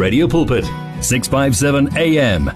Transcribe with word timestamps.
Radio 0.00 0.26
Pulpit 0.26 0.64
657 1.02 1.88
AM 1.98 2.50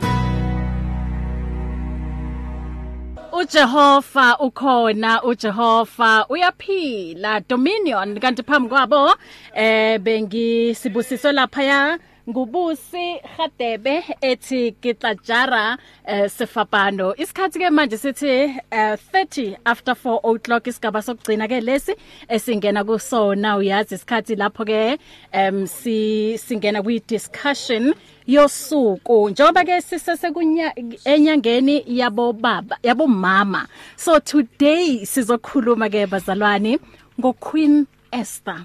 uJehova 3.33 4.39
ukhona 4.39 5.23
uJehova 5.23 6.27
uyaphila. 6.29 7.41
Dominion 7.49 8.21
kanti 8.21 8.43
phambi 8.43 8.69
kwabo 8.69 9.15
eh 9.55 9.99
bengisibusiswe 10.01 11.33
lapha 11.33 11.63
ya 11.63 11.99
ngubusi 12.29 13.21
Gadebe 13.37 14.05
ethi 14.21 14.73
Kitajara 14.73 15.79
eh, 16.07 16.31
sefapano. 16.31 17.15
Isikhathi 17.17 17.59
ke 17.59 17.71
manje 17.71 17.99
sithi 17.99 18.29
eh, 18.71 18.97
30 19.13 19.57
after 19.65 19.95
4 19.95 20.21
o'clock 20.25 20.67
isigaba 20.67 21.03
sokugcina 21.03 21.49
ke 21.49 21.61
lesi 21.61 21.97
esingena 22.29 22.85
kusona. 22.85 23.57
Uyazi 23.57 23.95
isikhathi 23.95 24.37
lapho 24.37 24.65
ke 24.65 24.99
em 25.33 25.67
si 25.67 26.39
singena 26.39 26.83
kwi 26.83 27.01
discussion 27.07 27.95
yosuku. 28.27 29.31
Njoba 29.31 29.65
ke 29.65 29.81
sisese 29.83 30.31
kunya 30.33 30.73
enyangeni 31.05 31.85
yabo 31.87 32.33
baba 32.33 32.79
yabo 32.83 33.07
mama 33.07 33.69
so 33.97 34.19
today 34.19 35.05
sizokhuluma 35.07 35.91
ke 35.91 36.07
bazalwane 36.07 36.79
ngo 37.21 37.33
Queen 37.33 37.87
Esther. 38.13 38.65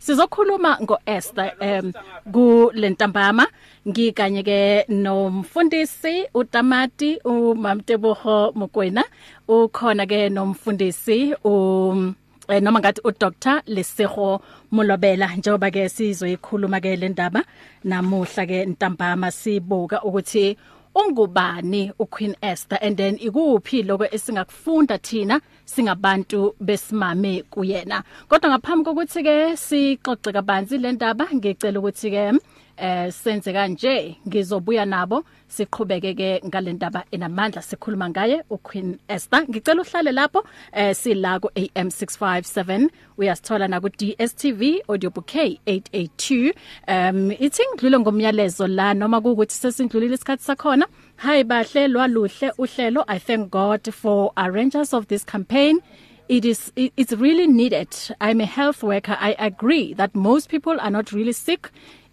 Sizokhuluma 0.00 0.78
ngoEsther 0.80 1.52
em 1.60 1.92
kulentambama. 2.32 3.46
Ngikanye 3.88 4.42
ke 4.42 4.84
nomfundisi 4.88 6.24
uTamati 6.34 7.20
uMamteboho 7.24 8.52
Mokwena 8.54 9.04
ukhona 9.48 10.06
ke 10.06 10.28
nomfundisi 10.28 11.34
um 11.44 12.14
eh, 12.48 12.62
noma 12.62 12.80
ngathi 12.80 13.00
uDr. 13.04 13.62
Lesego 13.66 14.40
Molobela 14.72 15.36
njengoba 15.36 15.70
ke 15.70 15.88
sizoyikhuluma 15.88 16.80
ke 16.80 16.96
le 16.96 17.08
ndaba 17.08 17.44
namuhla 17.84 18.46
ke 18.46 18.66
ntambama 18.66 19.30
sibuka 19.30 20.02
ukuthi 20.02 20.56
ungubani 20.94 21.92
uQueen 21.98 22.34
Esther? 22.42 22.78
And 22.82 22.96
then 22.96 23.16
ikuphi 23.18 23.82
lokho 23.82 24.06
esingakufunda 24.10 24.98
thina 24.98 25.40
singabantu 25.64 26.54
besimame 26.60 27.42
kuyena? 27.50 28.02
Kodwa 28.28 28.50
ngaphambi 28.50 28.84
kokuthi 28.84 29.22
ke 29.22 29.56
sixoxe 29.56 30.32
kabanzi 30.32 30.78
le 30.78 30.92
ndaba 30.92 31.26
ngicela 31.34 31.80
ukuthi 31.80 32.10
ke 32.10 32.32
eh 32.80 33.12
senze 33.12 33.52
kanje 33.52 34.16
ngizobuya 34.28 34.84
nabo 34.86 35.24
siqhubeke 35.48 36.14
ke 36.20 36.30
ngalendaba 36.48 37.04
enamandla 37.12 37.62
sikhuluma 37.62 38.08
ngaye 38.10 38.42
uQueen 38.50 38.98
Esther. 39.08 39.42
Ngicela 39.48 39.82
uhlale 39.82 40.12
lapho 40.12 40.40
eh 40.72 40.94
sila 40.94 41.40
ku 41.40 41.48
AM 41.56 41.88
657 41.88 42.88
uyasithola 43.18 43.68
na 43.68 43.80
ku 43.80 43.88
DSTV 43.88 44.62
audio 44.88 45.10
bouquet 45.10 45.60
882 45.66 46.52
um 46.88 47.30
ithi 47.30 47.62
ngidlule 47.68 47.98
ngomyalezo 47.98 48.66
la 48.66 48.94
noma 48.94 49.18
ukuthi 49.18 49.54
sesindlulile 49.54 50.14
isikhathi 50.14 50.44
sakhona. 50.44 50.86
Hi 51.16 51.44
bahle 51.44 51.88
lwaluhle 51.88 52.52
uhlelo. 52.58 53.04
I 53.08 53.18
thank 53.18 53.50
god 53.50 53.92
for 53.92 54.32
arrangers 54.36 54.94
of 54.94 55.08
this 55.08 55.24
campaign. 55.24 55.80
It 56.28 56.44
is 56.44 56.72
it, 56.76 56.92
it's 56.96 57.12
really 57.12 57.48
needed. 57.48 57.88
I'm 58.20 58.40
a 58.40 58.46
health 58.46 58.84
worker. 58.84 59.16
I 59.20 59.34
agree 59.36 59.94
that 59.94 60.14
most 60.14 60.48
people 60.48 60.78
are 60.80 60.90
not 60.90 61.10
really 61.12 61.32
sick. 61.32 61.70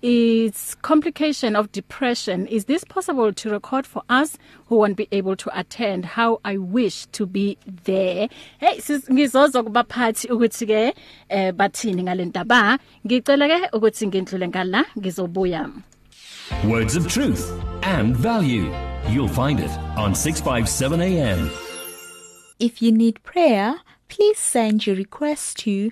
It's 0.10 0.74
complication 0.76 1.54
of 1.58 1.70
depression. 1.74 2.48
Is 2.48 2.64
this 2.64 2.86
possible 2.86 3.34
to 3.34 3.50
record 3.50 3.86
for 3.86 4.04
us 4.08 4.38
who 4.68 4.78
won't 4.78 4.96
be 4.96 5.10
able 5.12 5.36
to 5.36 5.60
attend? 5.60 6.06
How 6.06 6.40
i 6.46 6.56
wish 6.56 7.08
to 7.08 7.26
be 7.26 7.58
there. 7.66 8.30
Hey 8.58 8.78
ngizozwa 8.80 9.64
kubaphathi 9.64 10.30
ukuthi 10.30 10.66
ke 10.66 10.96
eh 11.30 11.52
bathini 11.52 12.04
ngalentaba? 12.04 12.80
Ngicela 13.06 13.48
ke 13.50 13.70
ukuthi 13.74 14.08
ngindlule 14.08 14.48
ngala 14.48 14.86
ngizobuya. 14.98 15.84
Words 16.64 16.96
of 16.96 17.10
truth 17.10 17.52
and 17.84 18.16
value. 18.16 18.74
You'll 19.10 19.28
find 19.28 19.60
it 19.60 19.72
on 19.98 20.16
657 20.16 21.02
AM. 21.02 21.50
If 22.60 22.82
you 22.82 22.94
need 22.94 23.22
prayer, 23.24 23.76
please 24.08 24.40
send 24.40 24.88
your 24.88 24.96
request 24.96 25.58
to 25.66 25.92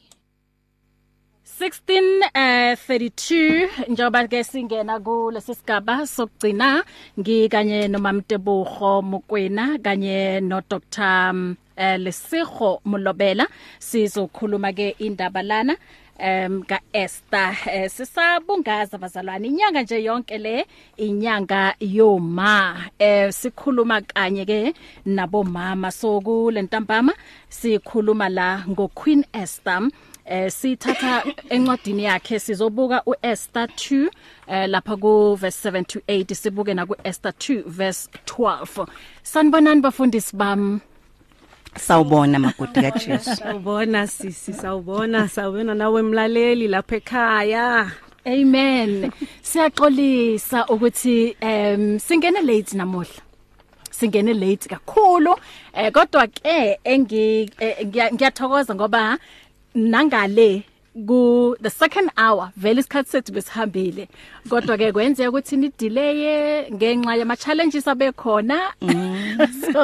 16 1.61 2.29
eh 2.33 2.73
32 2.73 3.69
njoba 3.87 4.27
ke 4.27 4.43
singena 4.43 4.99
kulesi 4.99 5.55
sigaba 5.55 6.07
sokugcina 6.07 6.83
ngikanye 7.19 7.87
nomamtebuho 7.87 9.01
Mokwena 9.01 9.77
kanye 9.77 10.41
no 10.41 10.61
Dr 10.69 11.35
eh 11.77 11.99
Lesego 11.99 12.81
Molobela. 12.85 13.45
Sizokhuluma 13.79 14.73
ke 14.73 14.95
indaba 14.99 15.43
lana 15.43 15.75
em 16.17 16.63
ka 16.63 16.79
Esther 16.93 17.53
eh, 17.69 17.89
sisabungaza 17.89 18.97
bazalwane 18.97 19.47
inyanga 19.47 19.81
nje 19.81 20.03
yonke 20.03 20.37
le 20.37 20.65
inyanga 20.97 21.75
yoma. 21.79 22.89
Eh 22.99 23.29
sikhuluma 23.31 24.01
kanye 24.01 24.45
ke 24.45 24.73
nabomama. 25.05 25.91
So 25.91 26.21
kulentambama 26.21 27.13
sikhuluma 27.49 28.29
la 28.29 28.63
ngo 28.67 28.87
Queen 28.95 29.25
Esther. 29.33 29.89
Eh 30.31 30.49
sithatha 30.51 31.23
encwadini 31.49 32.03
yakhe 32.03 32.39
sizobuka 32.39 33.03
uEsther 33.05 33.63
2 33.65 34.07
eh 34.47 34.69
lapha 34.69 34.95
ku 34.97 35.35
verse 35.35 35.69
7 35.69 35.83
to 35.85 35.99
8 36.07 36.33
sibuke 36.35 36.73
na 36.73 36.85
kuEsther 36.85 37.31
2 37.31 37.63
verse 37.67 38.09
12 38.25 38.87
sanibonani 39.23 39.81
bafundisi 39.81 40.35
bam 40.35 40.79
Sawubona 41.77 42.39
makoti 42.39 42.81
kaJesu. 42.81 43.35
Sawubona 43.35 44.07
sisi, 44.07 44.53
sawubona, 44.53 45.27
sawubona 45.27 45.73
nawe 45.73 46.01
mlaleli 46.01 46.67
lapha 46.67 46.95
ekhaya. 46.95 47.91
amen. 48.25 49.11
Siyaxolisa 49.41 50.65
ukuthi 50.67 51.35
em 51.41 51.99
singene 51.99 52.41
late 52.41 52.75
namuhla. 52.77 53.21
Singene 53.91 54.33
late 54.33 54.67
kakhulu. 54.69 55.35
Eh 55.73 55.91
kodwa 55.91 56.27
ke 56.27 56.77
engi 56.83 57.49
eh, 57.59 57.77
ngiya- 57.87 58.11
ngiyathokoza 58.13 58.75
ngoba 58.75 59.17
nangale 59.75 60.63
ku 61.07 61.55
the 61.61 61.69
second 61.69 62.11
hour 62.17 62.51
vele 62.57 62.79
isikhathi 62.79 63.09
sethu 63.11 63.33
besihambile 63.33 64.07
kodwa 64.49 64.77
ke 64.77 64.91
kwenzeka 64.91 65.29
ukuthi 65.29 65.57
ni 65.57 65.69
delay 65.79 66.67
ngenxa 66.71 67.15
yama 67.15 67.35
challenges 67.37 67.87
abekhona 67.87 68.59
so 69.61 69.83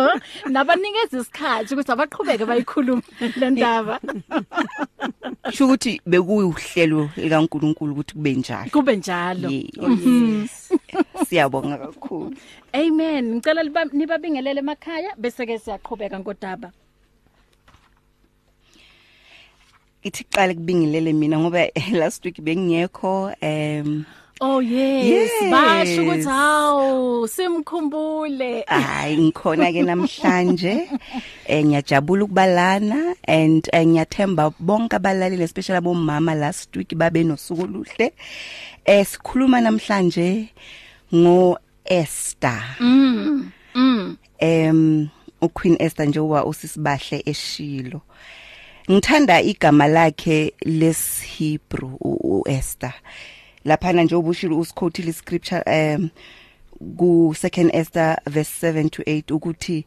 nabanikeza 0.49 1.19
isikhathi 1.19 1.73
ukuthi 1.73 1.91
abaqhubeke 1.91 2.45
bayikhuluma 2.45 3.01
le 3.39 3.49
ndaba 3.49 3.99
Sho 5.53 5.65
ukuthi 5.65 6.01
bekuuhlelo 6.05 7.09
likaNkuluNkulu 7.15 7.91
ukuthi 7.93 8.13
kube 8.13 8.33
njalo. 8.33 8.69
kube 8.71 8.95
njalo 8.95 9.49
Yes. 9.49 10.73
Siyabonga 11.27 11.77
kakhulu. 11.77 12.35
Amen. 12.73 13.35
Ngicela 13.35 13.63
nibabingelele 13.93 14.59
emakhaya 14.59 15.15
bese 15.17 15.45
ke 15.45 15.59
siyaqhubeka 15.59 16.19
ngodaba. 16.19 16.71
Ithi 20.03 20.23
qale 20.23 20.53
kubingilele 20.53 21.13
mina 21.13 21.39
ngoba 21.39 21.67
last 21.91 22.25
week 22.25 22.41
bengiyekho 22.41 23.33
em 23.41 24.05
Oh 24.39 24.59
yes, 24.61 25.05
Yes. 25.05 25.51
basho 25.51 26.01
ukuthi 26.03 26.23
hawo 26.27 27.27
simkhumbule. 27.27 28.63
Hayi 28.67 29.17
ngikhona 29.17 29.71
ke 29.73 29.81
namhlanje 29.81 30.89
eh 31.49 31.65
ngiyajabula 31.65 32.23
ukubalana 32.23 33.15
and 33.27 33.67
eh, 33.73 33.81
ngiyathemba 33.87 34.53
bonke 34.59 34.95
abalaleli 34.95 35.43
especially 35.43 35.77
abomama 35.77 36.35
last 36.35 36.75
week 36.77 36.93
babe 36.95 37.23
nosuku 37.23 37.61
oluhle 37.63 38.13
eh 38.85 39.05
sikhuluma 39.05 39.61
namhlanje 39.61 40.49
ngo 41.15 41.57
Esther 41.85 42.61
Mm. 42.79 43.49
Mm. 43.75 44.17
em 44.39 45.09
uQueen 45.41 45.75
Esther 45.79 46.05
njengoba 46.07 46.45
usisibahle 46.45 47.23
eshilo 47.25 48.01
ngithanda 48.91 49.41
igama 49.41 49.87
lakhe 49.87 50.53
lesHebrew 50.65 51.97
uEsther. 52.01 52.93
Lapha 53.65 53.93
nje 53.93 54.15
ubushilo 54.15 54.59
usiquote 54.59 55.13
scripture 55.13 55.63
em 55.65 56.09
ku 56.97 57.33
second 57.37 57.71
Esther 57.73 58.17
verse 58.25 58.49
7 58.71 58.89
to 58.89 59.01
8 59.03 59.31
ukuthi 59.33 59.85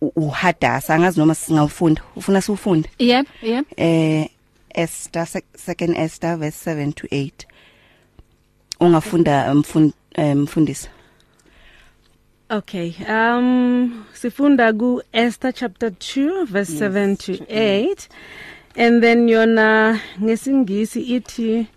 u- 0.00 0.12
uhadasa. 0.16 0.94
Angazi 0.94 1.18
noma 1.20 1.34
singawufunda. 1.34 2.02
Ufuna 2.16 2.40
siwufunde? 2.42 2.88
Yep, 2.98 3.26
yep. 3.42 3.66
eh 3.76 4.28
Esther 4.74 5.22
sec- 5.26 5.56
second 5.56 5.96
Esther 5.96 6.36
verse 6.36 6.70
7 6.70 6.92
to 6.92 7.06
8 7.06 7.46
ungafunda 8.80 9.54
mfund 9.54 9.92
mfundisi? 10.36 10.88
Okay. 12.50 12.96
Um 13.06 14.06
sifunda 14.12 14.76
ku 14.76 15.00
Esther 15.14 15.52
chapter 15.52 15.90
2 15.90 16.46
verse 16.46 16.68
7 16.68 17.16
to 17.16 17.46
8. 17.48 18.08
and 18.76 19.02
then 19.02 19.26
yona 19.28 20.00
ngesingisi 20.18 21.02
ithi 21.18 21.68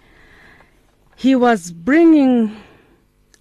he 1.16 1.36
was 1.36 1.72
bringing 1.72 2.56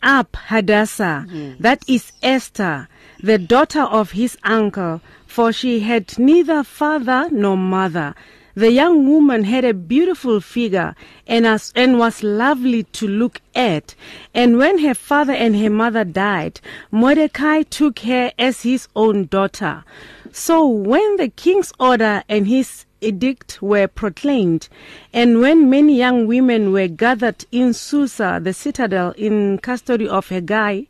up 0.02 0.36
Hadassah 0.36 1.26
yes. 1.30 1.56
that 1.60 1.84
is 1.88 2.12
Esther 2.22 2.88
the 3.22 3.38
daughter 3.38 3.82
of 3.82 4.12
his 4.12 4.36
uncle 4.42 5.00
for 5.26 5.52
she 5.52 5.80
had 5.80 6.18
neither 6.18 6.62
father 6.62 7.28
nor 7.30 7.56
mother 7.56 8.14
the 8.54 8.70
young 8.70 9.08
woman 9.08 9.44
had 9.44 9.64
a 9.64 9.74
beautiful 9.74 10.40
figure 10.40 10.94
and, 11.26 11.46
as, 11.46 11.72
and 11.74 11.98
was 11.98 12.22
lovely 12.22 12.84
to 12.84 13.08
look 13.08 13.40
at. 13.54 13.94
And 14.34 14.58
when 14.58 14.78
her 14.78 14.94
father 14.94 15.32
and 15.32 15.56
her 15.56 15.70
mother 15.70 16.04
died, 16.04 16.60
Mordecai 16.90 17.62
took 17.62 18.00
her 18.00 18.32
as 18.38 18.62
his 18.62 18.88
own 18.94 19.26
daughter. 19.26 19.84
So 20.32 20.66
when 20.66 21.16
the 21.16 21.28
king's 21.28 21.72
order 21.78 22.22
and 22.28 22.46
his 22.46 22.86
edict 23.00 23.60
were 23.60 23.88
proclaimed, 23.88 24.68
and 25.12 25.40
when 25.40 25.68
many 25.68 25.96
young 25.96 26.26
women 26.26 26.72
were 26.72 26.88
gathered 26.88 27.44
in 27.52 27.74
Susa, 27.74 28.40
the 28.42 28.54
citadel, 28.54 29.10
in 29.12 29.58
custody 29.58 30.08
of 30.08 30.28
Hegai, 30.28 30.86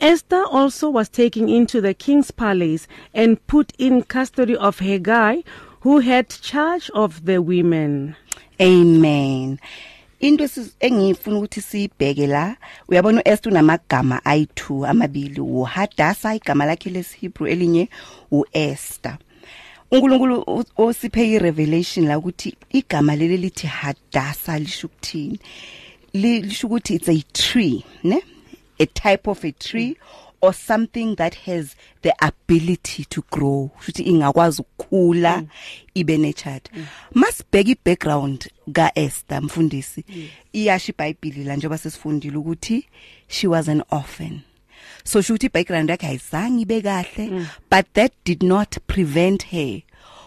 Esther 0.00 0.44
also 0.44 0.88
was 0.88 1.08
taken 1.08 1.48
into 1.48 1.80
the 1.80 1.92
king's 1.92 2.30
palace 2.30 2.86
and 3.12 3.44
put 3.48 3.72
in 3.78 4.02
custody 4.04 4.54
of 4.56 4.78
Hegai, 4.78 5.42
who 5.80 6.00
had 6.00 6.28
charge 6.28 6.90
of 6.94 7.24
the 7.24 7.40
women. 7.42 8.16
Amen. 8.60 9.58
into 10.20 10.44
engifuna 10.80 11.36
ukuthi 11.36 11.60
sibheke 11.60 12.26
la 12.26 12.56
uyabona 12.88 13.22
uEsther 13.22 13.52
unamagama 13.52 14.20
ayi2 14.24 14.88
amabili 14.88 15.40
uHadassah 15.40 16.36
igama 16.36 16.66
lakhe 16.66 16.90
lesihebrew 16.90 17.48
elinye 17.48 17.88
uEsther 18.30 19.18
uNkulunkulu 19.90 20.64
osiphe 20.76 21.32
irevelation 21.32 22.06
la 22.06 22.18
ukuthi 22.18 22.54
igama 22.72 23.16
leli 23.16 23.36
lithi 23.36 23.66
Hadassah 23.66 24.60
lisho 24.60 24.86
ukuthini 24.86 25.38
lisho 26.12 26.66
ukuthi 26.66 26.94
it's 26.94 27.08
a 27.08 27.22
tree 27.32 27.84
ne 28.04 28.22
a 28.78 28.86
type 28.86 29.30
of 29.30 29.44
a 29.44 29.52
tree 29.52 29.88
mm. 29.88 30.27
Or 30.40 30.54
something 30.54 31.16
that 31.16 31.34
has 31.34 31.76
the 32.02 32.12
ability 32.20 33.04
to 33.04 33.22
grow 33.30 33.70
futhi 33.78 34.02
ingakwazi 34.02 34.62
ukukhula 34.62 35.36
mm. 35.36 35.48
ibe 35.94 36.18
nurtured 36.18 36.70
mm. 36.74 36.86
masibheka 37.14 37.70
ibackground 37.70 38.50
ka 38.72 38.92
Esther 38.94 39.42
mfundisi 39.42 40.04
mm. 40.08 40.28
iyasho 40.52 40.92
iBhayibheli 40.92 41.44
la 41.44 41.56
njengoba 41.56 41.78
sesifundile 41.78 42.36
ukuthi 42.36 42.86
she 43.28 43.46
was 43.46 43.68
an 43.68 43.82
orphan 43.90 44.40
so 45.04 45.22
shuthi 45.22 45.46
ibackground 45.46 45.90
yakhe 45.90 46.06
ayizange 46.06 46.62
ibe 46.62 46.82
kahle 46.82 47.28
mm. 47.30 47.46
but 47.70 47.86
that 47.92 48.12
did 48.24 48.42
not 48.42 48.76
prevent 48.86 49.46
her 49.46 49.80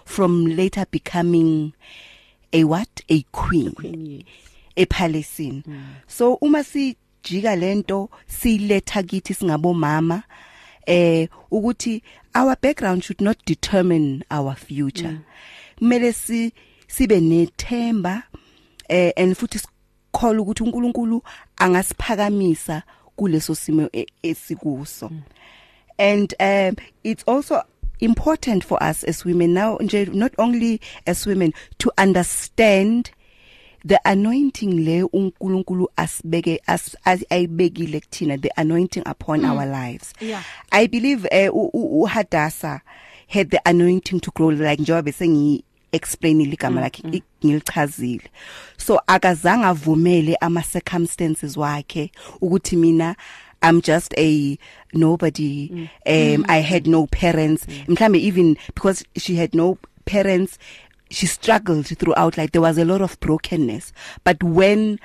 from 0.06 0.48
later 0.48 0.86
becoming 0.92 1.72
a 2.52 2.64
what 2.64 3.04
a 3.10 3.24
queen, 3.32 3.68
a 3.68 3.72
queen 3.72 4.12
yes. 4.12 4.26
ephalesini 4.76 5.64
mm. 5.68 5.84
so 6.08 6.34
uma 6.34 6.64
si 6.64 6.98
sijika 7.24 7.56
lento 7.56 8.10
siletha 8.28 9.04
kithi 9.04 9.34
singabomama 9.34 10.24
eh 10.86 11.30
ukuthi 11.52 12.04
our 12.36 12.56
background 12.62 13.04
should 13.04 13.22
not 13.22 13.38
determine 13.46 14.24
our 14.30 14.56
future. 14.56 15.18
Kumele 15.80 16.14
si 16.14 16.54
sibe 16.88 17.20
nethemba 17.20 18.24
eh 18.90 19.14
and 19.18 19.36
futhi 19.36 19.60
sikholwa 19.60 20.42
ukuthi 20.42 20.64
uNkulunkulu 20.64 21.24
angasiphakamisa 21.58 22.84
kuleso 23.16 23.56
simo 23.56 23.90
e, 23.94 24.06
esikuso. 24.24 25.12
And 25.98 26.34
um 26.40 26.76
it's 27.04 27.24
also 27.28 27.62
important 28.00 28.64
for 28.64 28.82
us 28.84 29.04
as 29.04 29.26
women 29.26 29.54
now 29.54 29.78
not 30.14 30.34
only 30.40 30.82
as 31.06 31.28
women 31.28 31.54
to 31.78 31.92
understand 31.98 33.12
the 33.88 34.00
anointing 34.04 34.86
le 34.86 35.04
uNkulunkulu 35.04 35.90
asibeke 35.96 36.62
ayibekile 37.30 38.00
kuthina 38.00 38.38
the 38.38 38.52
anointing 38.56 39.04
upon 39.12 39.42
mm. 39.42 39.52
our 39.52 39.66
lives 39.66 40.14
yeah. 40.22 40.44
i 40.72 40.88
believe 40.88 41.28
uh, 41.32 41.56
uHadassah 41.74 42.82
had 43.28 43.50
the 43.50 43.60
anointing 43.66 44.20
to 44.20 44.32
grow 44.32 44.52
like 44.52 44.82
njengoba 44.82 45.02
bese 45.02 45.28
ngi 45.28 45.64
explainile 45.92 46.54
igama 46.54 46.76
mm, 46.76 46.82
lakhe 46.82 47.04
mm. 47.04 47.20
ngilichazile 47.46 48.30
so 48.78 49.02
akazange 49.08 49.66
avumele 49.66 50.36
ama 50.36 50.62
circumstances 50.62 51.58
wakhe 51.58 52.12
ukuthi 52.42 52.76
mina 52.76 53.16
I'm 53.64 53.82
just 53.82 54.14
a 54.18 54.58
nobody 54.94 55.70
mm. 55.70 55.90
um 56.06 56.44
mm. 56.44 56.46
I 56.48 56.62
had 56.62 56.88
no 56.88 57.08
parents 57.08 57.66
mm. 57.66 57.88
mhlambe 57.88 58.20
even 58.20 58.58
because 58.74 59.06
she 59.18 59.36
had 59.36 59.54
no 59.54 59.78
parents 60.06 60.58
she 61.12 61.28
struggled 61.28 61.86
throughout 61.86 62.38
like 62.38 62.52
there 62.52 62.62
was 62.62 62.78
a 62.78 62.86
lot 62.86 63.02
of 63.02 63.20
brokenness. 63.20 63.94
But 64.24 64.44
when 64.44 65.00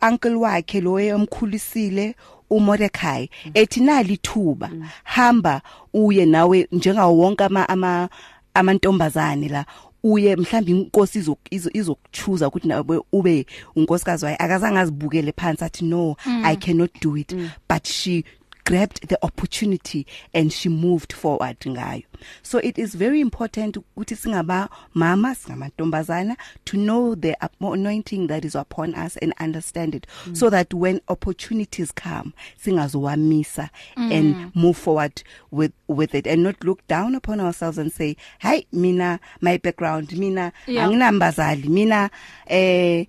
uncle 0.00 0.40
wakhe 0.40 0.80
lo 0.82 0.98
emkhulisile 0.98 2.14
uMordecai 2.50 3.30
ethi 3.54 3.80
nali 3.80 4.16
thuba 4.16 4.70
hamba 5.04 5.62
uye 5.94 6.26
nawe 6.26 6.68
njengawo 6.72 7.16
wonke 7.18 7.44
ama 7.44 7.68
ama 7.68 8.08
amantombazane 8.54 9.48
la 9.48 9.66
uye 10.04 10.36
mhlawumbe 10.36 10.70
inkosi 10.70 11.36
izokuchuza 11.50 12.48
ukuthi 12.48 12.68
nawe 12.68 13.00
ube 13.12 13.46
unkosikazi 13.76 14.24
wayo. 14.24 14.36
Akazange 14.40 14.78
azibukele 14.78 15.32
phansi 15.32 15.64
athi 15.64 15.84
no 15.84 16.16
mm. 16.26 16.44
i 16.44 16.56
cannot 16.56 16.90
do 17.00 17.16
it. 17.16 17.32
Mm. 17.32 17.50
but 17.68 17.86
she 17.86 18.24
grabbed 18.64 19.08
the 19.08 19.18
opportunity 19.22 20.06
and 20.34 20.52
she 20.52 20.68
moved 20.68 21.12
forward 21.12 21.56
ngayo 21.66 22.04
so 22.42 22.58
it 22.58 22.78
is 22.78 22.96
very 22.96 23.20
important 23.20 23.76
ukuthi 23.76 24.16
singaba 24.16 24.68
mama 24.94 25.34
singamantombazana 25.34 26.36
to 26.64 26.76
know 26.76 27.14
the 27.14 27.36
anointing 27.60 28.26
that 28.26 28.44
is 28.44 28.54
upon 28.54 28.94
us 28.94 29.16
and 29.16 29.34
understand 29.40 29.94
it 29.94 30.06
mm. 30.26 30.36
so 30.36 30.50
that 30.50 30.72
when 30.74 31.00
opportunities 31.08 31.92
come 31.92 32.32
singazowamisa 32.64 33.68
mm. 33.96 34.12
and 34.12 34.52
move 34.54 34.76
forward 34.76 35.22
with 35.50 35.72
with 35.88 36.14
it 36.14 36.26
and 36.26 36.42
not 36.42 36.56
look 36.64 36.86
down 36.86 37.14
upon 37.14 37.40
ourselves 37.40 37.78
and 37.78 37.92
say 37.92 38.16
hey 38.38 38.66
mina 38.72 39.20
my 39.40 39.58
background 39.58 40.12
mina 40.12 40.52
yeah. 40.66 40.86
anginambazali 40.86 41.68
mina 41.68 42.10
eh 42.46 43.06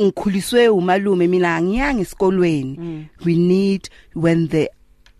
ngikhuliswe 0.00 0.68
umalume 0.68 1.26
mina 1.28 1.56
angiyanga 1.56 2.02
esikolweni 2.02 2.78
mm. 2.78 3.04
we 3.24 3.34
need 3.34 3.88
when 4.14 4.48
the 4.48 4.70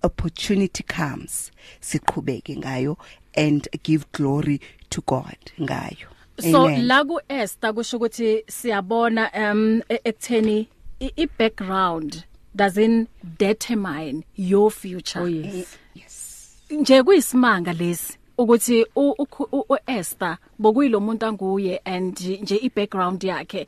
opportunity 0.02 0.82
comes 0.82 1.50
siqhubeke 1.80 2.56
ngayo 2.56 2.96
and 3.34 3.68
give 3.82 4.04
glory 4.12 4.60
to 4.90 5.00
God 5.06 5.36
ngayo. 5.60 6.08
So 6.38 6.66
la 6.66 7.04
ku 7.04 7.20
Esther 7.28 7.72
kusho 7.72 7.96
ukuthi 7.98 8.44
siyabona 8.48 9.30
um 9.34 9.82
e, 9.88 9.98
ekutheni 10.04 10.68
i 11.00 11.26
background 11.38 12.24
doesn't 12.54 13.08
determine 13.38 14.24
your 14.36 14.70
future. 14.70 15.20
Oh 15.20 15.26
yes. 15.26 15.78
Yes. 15.94 16.62
Nje 16.70 17.02
kuyisimanga 17.02 17.72
lesi. 17.72 18.18
Ukuthi 18.42 18.86
uEsther 19.68 20.38
bokuyilo 20.58 21.00
muntu 21.00 21.26
anguye 21.26 21.80
and 21.84 22.20
nje 22.20 22.56
ibackground 22.56 23.24
yakhe 23.24 23.66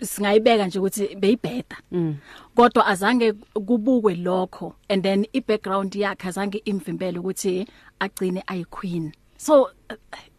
singayibeka 0.00 0.66
nje 0.66 0.78
ukuthi 0.78 1.16
beyibheda. 1.16 1.76
Mm. 1.92 2.16
kodwa 2.56 2.86
azange 2.86 3.32
kubukwe 3.32 4.14
lokho 4.14 4.74
and 4.88 5.02
then 5.02 5.26
ibackground 5.32 5.94
yakhe 5.94 6.28
azange 6.28 6.62
imvimbele 6.64 7.18
ukuthi 7.18 7.66
agcine 8.00 8.42
ayi 8.46 8.64
queen. 8.64 9.12
So 9.36 9.70
uh, 9.90 9.96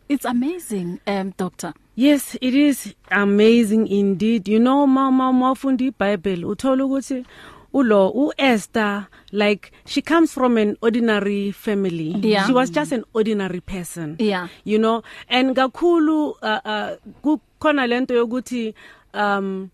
it's 0.09 0.25
amazing 0.25 0.99
um 1.07 1.33
doctor. 1.37 1.73
Yes 1.95 2.37
it 2.41 2.55
is 2.55 2.95
amazing 3.11 3.87
indeed. 3.87 4.47
You 4.47 4.59
know 4.59 4.87
mama 4.87 5.33
mawufunda 5.33 5.85
iBible 5.85 6.45
uthola 6.45 6.85
ukuthi 6.85 7.25
ulo 7.77 8.11
uEsther 8.15 9.07
like 9.31 9.71
she 9.85 10.01
comes 10.01 10.33
from 10.33 10.57
an 10.57 10.77
ordinary 10.81 11.51
family. 11.51 12.15
Yeah. 12.21 12.45
she 12.47 12.53
was 12.53 12.69
just 12.69 12.91
an 12.91 13.03
ordinary 13.13 13.61
person. 13.61 14.15
Yeah. 14.19 14.47
You 14.63 14.79
know 14.79 15.03
and 15.29 15.55
kakhulu 15.55 16.33
uh, 16.41 16.59
uh 16.65 16.95
kukhona 17.23 17.87
lento 17.87 18.13
yokuthi 18.15 18.73
um 19.13 19.69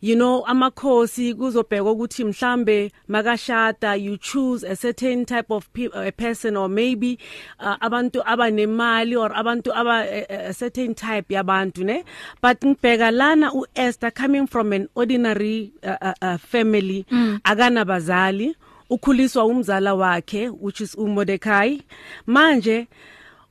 you 0.00 0.14
know 0.16 0.44
amakhosi 0.46 1.34
kuzobheka 1.34 1.90
ukuthi 1.90 2.24
mhlambe 2.24 2.92
makashada 3.08 3.94
you 3.94 4.16
choose 4.16 4.62
a 4.64 4.76
certain 4.76 5.24
type 5.24 5.50
of 5.50 5.68
pe 5.72 5.88
a 5.94 6.12
person 6.12 6.56
or 6.56 6.68
maybe 6.68 7.18
uh, 7.60 7.76
abantu 7.80 8.22
abanemali 8.22 9.16
or 9.16 9.30
abantu 9.34 9.72
aba 9.74 10.04
a, 10.08 10.48
a 10.48 10.52
certain 10.52 10.94
type 10.94 11.34
yabantu 11.34 11.84
ne 11.84 12.04
but 12.42 12.60
ngibheka 12.60 13.10
lana 13.10 13.52
uEsther 13.52 14.14
coming 14.14 14.46
from 14.46 14.72
an 14.72 14.88
ordinary 14.94 15.72
uh, 15.82 15.96
uh, 16.00 16.14
uh, 16.22 16.36
family 16.36 17.04
mm. 17.10 17.40
akana 17.44 17.84
bazali 17.84 18.56
ukhuliswa 18.90 19.44
umzala 19.44 19.94
wakhe 19.94 20.48
which 20.48 20.80
is 20.80 20.94
uMordecai 20.94 21.82
manje 22.26 22.86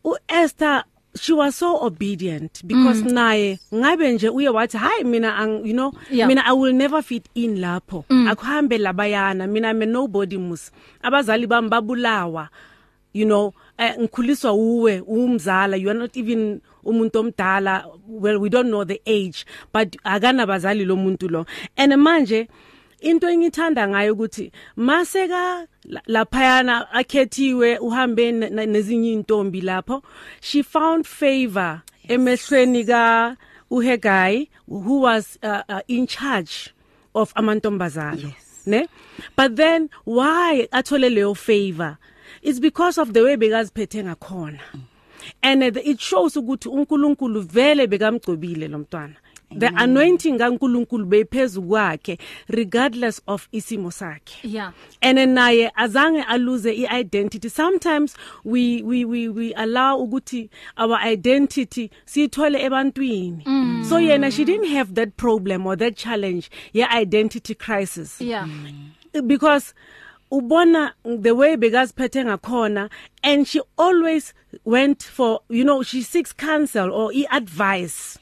uEsther 0.04 0.84
she 1.18 1.34
was 1.34 1.56
so 1.56 1.86
obedient 1.86 2.64
because 2.66 3.02
mm. 3.04 3.12
naye 3.12 3.60
ngabe 3.76 4.14
nje 4.14 4.30
uye 4.30 4.50
wathi 4.50 4.78
hayi 4.78 5.04
mina 5.04 5.48
you 5.64 5.74
know 5.74 5.94
yeah. 6.12 6.28
mina 6.28 6.46
i 6.46 6.54
will 6.54 6.74
never 6.74 7.04
fit 7.04 7.26
in 7.36 7.60
lapho 7.60 8.06
mm. 8.10 8.28
akuhambe 8.28 8.78
labayana 8.78 9.48
mina 9.48 9.70
I'm 9.70 9.82
a 9.82 9.86
nobody 9.86 10.38
mus 10.38 10.72
abazali 11.04 11.48
bami 11.48 11.70
babulawa 11.70 12.50
you 13.14 13.26
know 13.26 13.54
uh, 13.80 14.02
ngikhuliswa 14.02 14.54
uwe 14.54 15.02
umzala 15.02 15.78
you 15.78 15.90
are 15.90 16.00
not 16.00 16.18
even 16.18 16.62
umuntu 16.86 17.20
omdala 17.20 17.86
well 18.08 18.38
we 18.38 18.50
don't 18.50 18.70
know 18.70 18.86
the 18.86 19.02
age 19.06 19.46
but 19.74 19.98
akanabazali 20.04 20.86
lo 20.86 20.96
muntu 20.96 21.30
lo 21.30 21.46
and 21.76 21.94
manje 21.94 22.48
into 23.02 23.28
engithanda 23.30 23.88
ngayo 23.88 24.14
ukuthi 24.14 24.52
maseka 24.76 25.68
laphayana 26.06 26.92
akhethiwe 26.92 27.78
uhambe 27.78 28.32
nezinye 28.32 29.14
intombi 29.14 29.62
lapho 29.62 30.04
she 30.42 30.64
found 30.64 31.06
favor 31.06 31.82
emehlweni 32.08 32.86
ka 32.86 33.36
uHegai 33.72 34.50
who 34.68 35.02
was 35.02 35.38
uh, 35.44 35.62
uh, 35.70 35.82
in 35.88 36.08
charge 36.08 36.74
of 37.14 37.34
amantombazana 37.34 38.24
Yes. 38.24 38.64
ne? 38.66 38.88
But 39.36 39.56
then 39.56 39.90
why 40.06 40.68
athole 40.72 41.10
leyo 41.10 41.36
favor? 41.36 41.98
It's 42.42 42.60
because 42.60 42.98
of 42.98 43.14
the 43.14 43.24
way 43.24 43.36
bekaziphethe 43.38 44.04
ngakhona. 44.04 44.60
And 45.44 45.64
uh, 45.64 45.72
it 45.84 46.00
shows 46.00 46.36
ukuthi 46.36 46.70
uNkulunkulu 46.70 47.42
vele 47.42 47.88
bekamgcobile 47.88 48.68
lo 48.70 48.78
mntwana. 48.80 49.16
The 49.52 49.72
anointing 49.76 50.38
kaNkulunkulu 50.38 51.06
beyiphezulu 51.06 51.68
kwakhe 51.68 52.20
regardless 52.50 53.22
of 53.28 53.48
isimo 53.52 53.92
sakhe. 53.92 54.40
Yeah. 54.44 54.72
And 55.02 55.18
then 55.18 55.36
naye 55.36 55.72
azange 55.78 56.24
aluze 56.24 56.74
iidentity. 56.74 57.50
Sometimes 57.50 58.16
we 58.44 58.82
we 58.84 59.06
we 59.06 59.30
we 59.30 59.54
allow 59.54 60.00
ukuthi 60.00 60.50
our 60.78 60.98
identity 60.98 61.90
siyithole 62.06 62.60
ebantwini. 62.60 63.44
Mm. 63.46 63.86
so 63.86 63.96
yena 63.98 64.32
she 64.32 64.44
didn't 64.44 64.68
have 64.68 64.96
that 64.96 65.16
problem 65.18 65.66
or 65.66 65.76
that 65.76 65.96
challenge 65.96 66.50
ye 66.74 66.84
identity 66.84 67.56
crisis. 67.56 68.20
Yeah. 68.22 68.48
Because 69.26 69.74
ubona 70.32 70.92
the 71.06 71.34
way 71.34 71.56
bekaziphethe 71.56 72.26
ngakhona 72.26 72.90
and 73.24 73.48
she 73.48 73.62
always 73.78 74.34
went 74.66 75.02
for 75.02 75.40
you 75.48 75.64
know 75.64 75.82
she 75.84 76.02
seeks 76.02 76.34
counsel 76.34 76.92
or 76.92 77.12
advice 77.32 78.20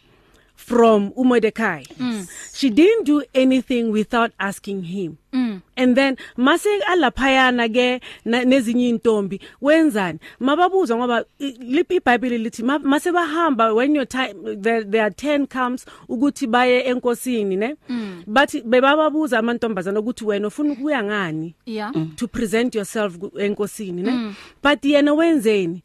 from 0.65 1.11
uMordecai 1.15 1.85
mm. 1.99 2.27
she 2.53 2.69
didn't 2.69 3.05
do 3.05 3.21
anything 3.33 3.91
without 3.91 4.31
asking 4.39 4.81
him 4.83 5.17
mm. 5.31 5.61
and 5.75 5.95
then 5.95 6.17
mase 6.37 6.69
alaphayana 6.87 7.69
ke 7.69 8.01
nezinye 8.25 8.89
intombi 8.89 9.39
wenzani 9.61 10.19
mababuzwa 10.39 10.97
ngoba 10.97 11.25
liphi 11.59 11.95
iBhayibheli 11.95 12.37
lithi 12.37 12.63
mase 12.63 13.11
bahamba 13.11 13.73
when 13.73 13.95
your 13.95 14.07
time 14.07 14.33
there, 14.61 14.83
there 14.83 15.09
10 15.09 15.47
comes 15.47 15.85
ukuthi 16.09 16.47
baye 16.47 16.81
enkosini 16.81 17.55
ne 17.55 17.75
mm. 17.89 18.23
bathi 18.27 18.61
bebababuza 18.61 19.39
amantombazana 19.39 19.99
ukuthi 19.99 20.25
wena 20.25 20.47
ufuna 20.47 20.73
ukuya 20.73 21.03
ngani 21.03 21.55
yeah 21.65 21.93
to 22.15 22.27
present 22.27 22.75
yourself 22.75 23.17
enkosini 23.39 24.01
ne 24.01 24.11
mm. 24.11 24.35
but 24.63 24.85
yena 24.85 25.13
wenzeni 25.13 25.83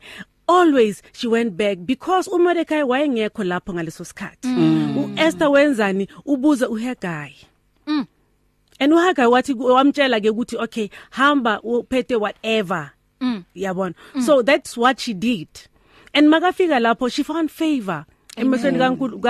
always 0.51 1.03
she 1.13 1.27
went 1.29 1.51
back 1.57 1.79
because 1.87 2.29
uMordecai 2.31 2.83
wayengekho 2.83 3.45
lapho 3.45 3.73
ngaleso 3.75 4.05
sikhathi. 4.05 4.49
Mm. 4.49 4.97
uEsther 4.97 5.49
wenzani 5.49 6.09
ubuza 6.27 6.69
uHegai 6.69 7.35
Mm. 7.87 8.07
and 8.81 8.93
uHagai 8.93 9.27
wathi 9.31 9.55
wamtshela 9.55 10.21
ke 10.21 10.31
ukuthi 10.31 10.57
okay 10.59 10.89
hamba 11.11 11.61
uphethe 11.63 12.17
whatever. 12.17 12.91
Mm. 13.21 13.45
yabona? 13.55 13.95
So 14.27 14.43
that's 14.43 14.77
what 14.77 14.99
she 15.01 15.15
did. 15.15 15.49
And 16.15 16.29
makafika 16.29 16.81
lapho 16.81 17.11
she 17.13 17.23
found 17.23 17.51
favor. 17.51 18.05
Emehlweni 18.41 18.79
kaNkulu 18.79 19.21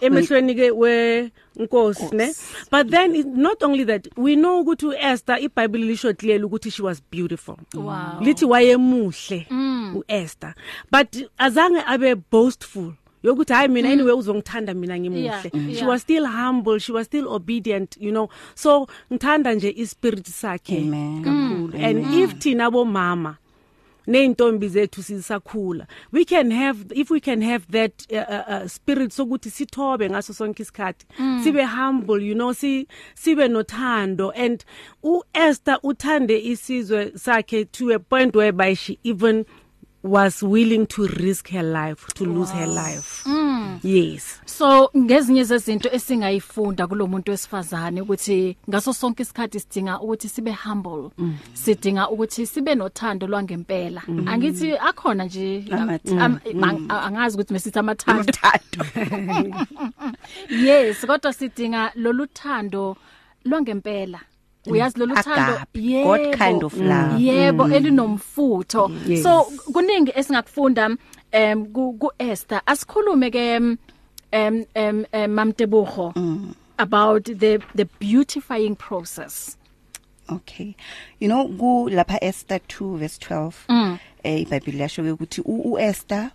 emehlweni 0.00 0.54
ke 0.54 0.70
wenkosi 0.72 2.14
ne? 2.14 2.32
But 2.70 2.90
then 2.90 3.14
it, 3.14 3.26
not 3.26 3.62
only 3.62 3.84
that 3.84 4.08
we 4.16 4.36
know 4.36 4.64
ukuthi 4.64 4.86
uEsther 4.86 5.38
iBhayibheli 5.38 5.86
lisho 5.86 6.14
clearly 6.18 6.44
ukuthi 6.44 6.72
she 6.72 6.82
was 6.82 7.02
beautiful. 7.10 7.58
Wow. 7.74 8.20
lithi 8.20 8.44
wayemuhle 8.44 9.46
uEsther. 9.94 10.54
But 10.90 11.16
azange 11.38 11.82
abe 11.86 12.14
boastful 12.30 12.92
yokuthi 13.22 13.52
hayi 13.52 13.68
mina 13.68 13.88
anyway 13.88 14.12
uzongithanda 14.12 14.74
mina 14.74 14.98
ngimuhle. 14.98 15.24
Yeah, 15.24 15.42
she 15.42 15.50
yeah. 15.54 15.86
was 15.86 16.02
still 16.02 16.26
humble 16.26 16.78
she 16.78 16.92
was 16.92 17.06
still 17.06 17.28
obedient 17.28 17.96
you 18.00 18.10
know. 18.10 18.28
So 18.54 18.88
ngithanda 19.12 19.54
nje 19.54 19.74
ispirit 19.76 20.26
sakhe 20.26 20.78
Amen. 20.78 21.24
kakhulu. 21.24 21.84
And 21.84 22.14
if 22.14 22.38
thina 22.38 22.70
bomama 22.70 23.36
neintombi 24.10 24.68
zethu 24.68 25.02
sisakhula. 25.02 25.86
We 26.12 26.24
can 26.24 26.50
have 26.50 26.92
if 26.94 27.10
we 27.10 27.20
can 27.20 27.42
have 27.42 27.66
that 27.70 28.06
uh, 28.12 28.16
uh, 28.16 28.44
uh, 28.54 28.68
spirit 28.68 29.10
sokuthi 29.10 29.50
sithobe 29.50 30.10
ngaso 30.10 30.34
sonke 30.34 30.62
isikhathi 30.62 31.06
sibe 31.44 31.64
humble 31.64 32.22
you 32.22 32.34
know 32.34 32.52
si 32.52 32.88
sibe 33.14 33.48
nothando. 33.48 34.32
And 34.34 34.64
uEsther 35.04 35.78
uthande 35.82 36.36
isizwe 36.44 37.12
sakhe 37.18 37.70
to 37.72 37.90
a 37.92 37.98
point 37.98 38.34
whereby 38.34 38.74
she 38.74 38.98
even 39.04 39.46
was 40.02 40.42
willing 40.42 40.86
to 40.86 41.06
risk 41.06 41.48
her 41.50 41.62
life 41.62 42.06
to 42.14 42.24
wow. 42.24 42.34
lose 42.34 42.50
her 42.50 42.66
life 42.66 43.24
mm. 43.26 43.78
yes 43.82 44.40
so 44.44 44.90
ngezinye 44.96 45.44
zezinto 45.44 45.88
esingayifunda 45.92 46.86
kulomuntu 46.86 47.30
wesifazane 47.30 48.00
ukuthi 48.00 48.56
ngaso 48.68 48.92
sonke 48.92 49.22
isikhathi 49.22 49.60
sidinga 49.60 50.00
ukuthi 50.00 50.28
sibe 50.28 50.52
humble 50.52 51.10
mm. 51.18 51.36
sidinga 51.54 52.08
ukuthi 52.10 52.46
sibe 52.46 52.74
nothando 52.74 53.26
lwangempela 53.26 54.02
mm. 54.08 54.28
angithi 54.28 54.72
akhona 54.72 55.24
nje 55.24 55.64
Amathando. 55.70 56.24
am- 56.24 56.40
ang- 56.64 56.90
angazi 57.06 57.36
ukuthi 57.36 57.52
mesithi 57.52 57.78
amathando 57.78 58.20
Umthando. 58.22 58.84
yes 60.66 61.06
kodwa 61.06 61.32
sidinga 61.32 61.92
loluthando 61.94 62.96
lwangempela 63.44 64.20
uyazi 64.66 64.98
lolu 64.98 65.14
thando 65.14 65.52
Agape, 65.54 66.04
God 66.04 66.36
kind 66.38 66.64
of 66.64 66.76
love. 66.76 67.18
yebo 67.22 67.68
elinomfutho 67.68 68.90
Yes. 69.06 69.22
so 69.22 69.44
kuningi 69.72 70.12
esingakufunda 70.14 70.96
em 71.32 71.66
ku 71.72 71.92
ku 71.98 72.10
Esther 72.18 72.62
asikhulume 72.66 73.30
ke 73.30 73.38
em 73.56 73.76
em 74.32 74.64
em 74.74 75.04
em, 75.12 75.30
mamtebugo 75.30 76.12
about 76.78 77.24
the 77.24 77.58
the 77.74 77.84
beautifying 78.00 78.74
process 78.76 79.56
Okay. 80.32 80.76
You 81.18 81.28
know 81.28 81.48
ku 81.58 81.88
lapha 81.90 82.18
Esther 82.22 82.60
2 82.68 82.96
verse 82.98 83.18
12 83.18 83.52
Mm. 83.68 83.98
eh 84.24 84.40
iBhayibheli 84.44 84.78
yasho 84.80 85.02
ke 85.02 85.10
ukuthi 85.10 85.42
u 85.44 85.78
Esther 85.78 86.30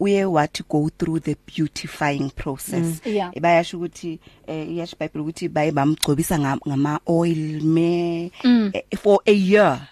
uye 0.00 0.24
wathi 0.24 0.62
go 0.68 0.88
through 0.98 1.20
the 1.20 1.36
beautifying 1.46 2.30
process. 2.30 3.00
Yeah. 3.06 3.30
Bayasho 3.40 3.78
ukuthi 3.78 4.18
eh 4.46 4.68
iyasho 4.70 4.96
iBhayibheli 4.96 5.22
ukuthi 5.22 5.48
baye 5.48 5.70
bamgcobisa 5.72 6.38
ngama 6.38 6.60
ngama 6.68 7.00
oil 7.06 7.62
me 7.62 8.30
eh, 8.42 8.82
for 8.98 9.20
a 9.26 9.32
year. 9.32 9.88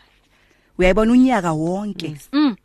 Uyayibona 0.79 1.13
unyaka 1.13 1.53
wonke. 1.53 2.17
Mm. 2.33 2.57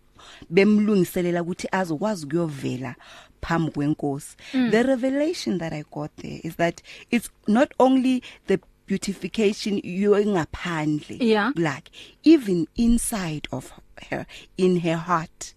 bemlungiselela 0.49 1.41
ukuthi 1.41 1.67
azokwazi 1.71 2.25
ukuyovela 2.25 2.95
phambi 3.41 3.71
kwenkosi 3.71 4.35
the 4.71 4.83
revelation 4.83 5.59
that 5.59 5.73
i 5.73 5.83
got 5.91 6.11
there 6.17 6.39
is 6.43 6.55
that 6.57 6.81
it's 7.11 7.29
not 7.47 7.73
only 7.79 8.23
the 8.47 8.59
beautification 8.87 9.79
yongaphandle 9.83 11.17
Yeah. 11.19 11.51
like 11.55 11.91
even 12.23 12.67
inside 12.75 13.47
of 13.51 13.71
her 14.09 14.25
in 14.57 14.79
her 14.79 14.97
heart 14.97 15.55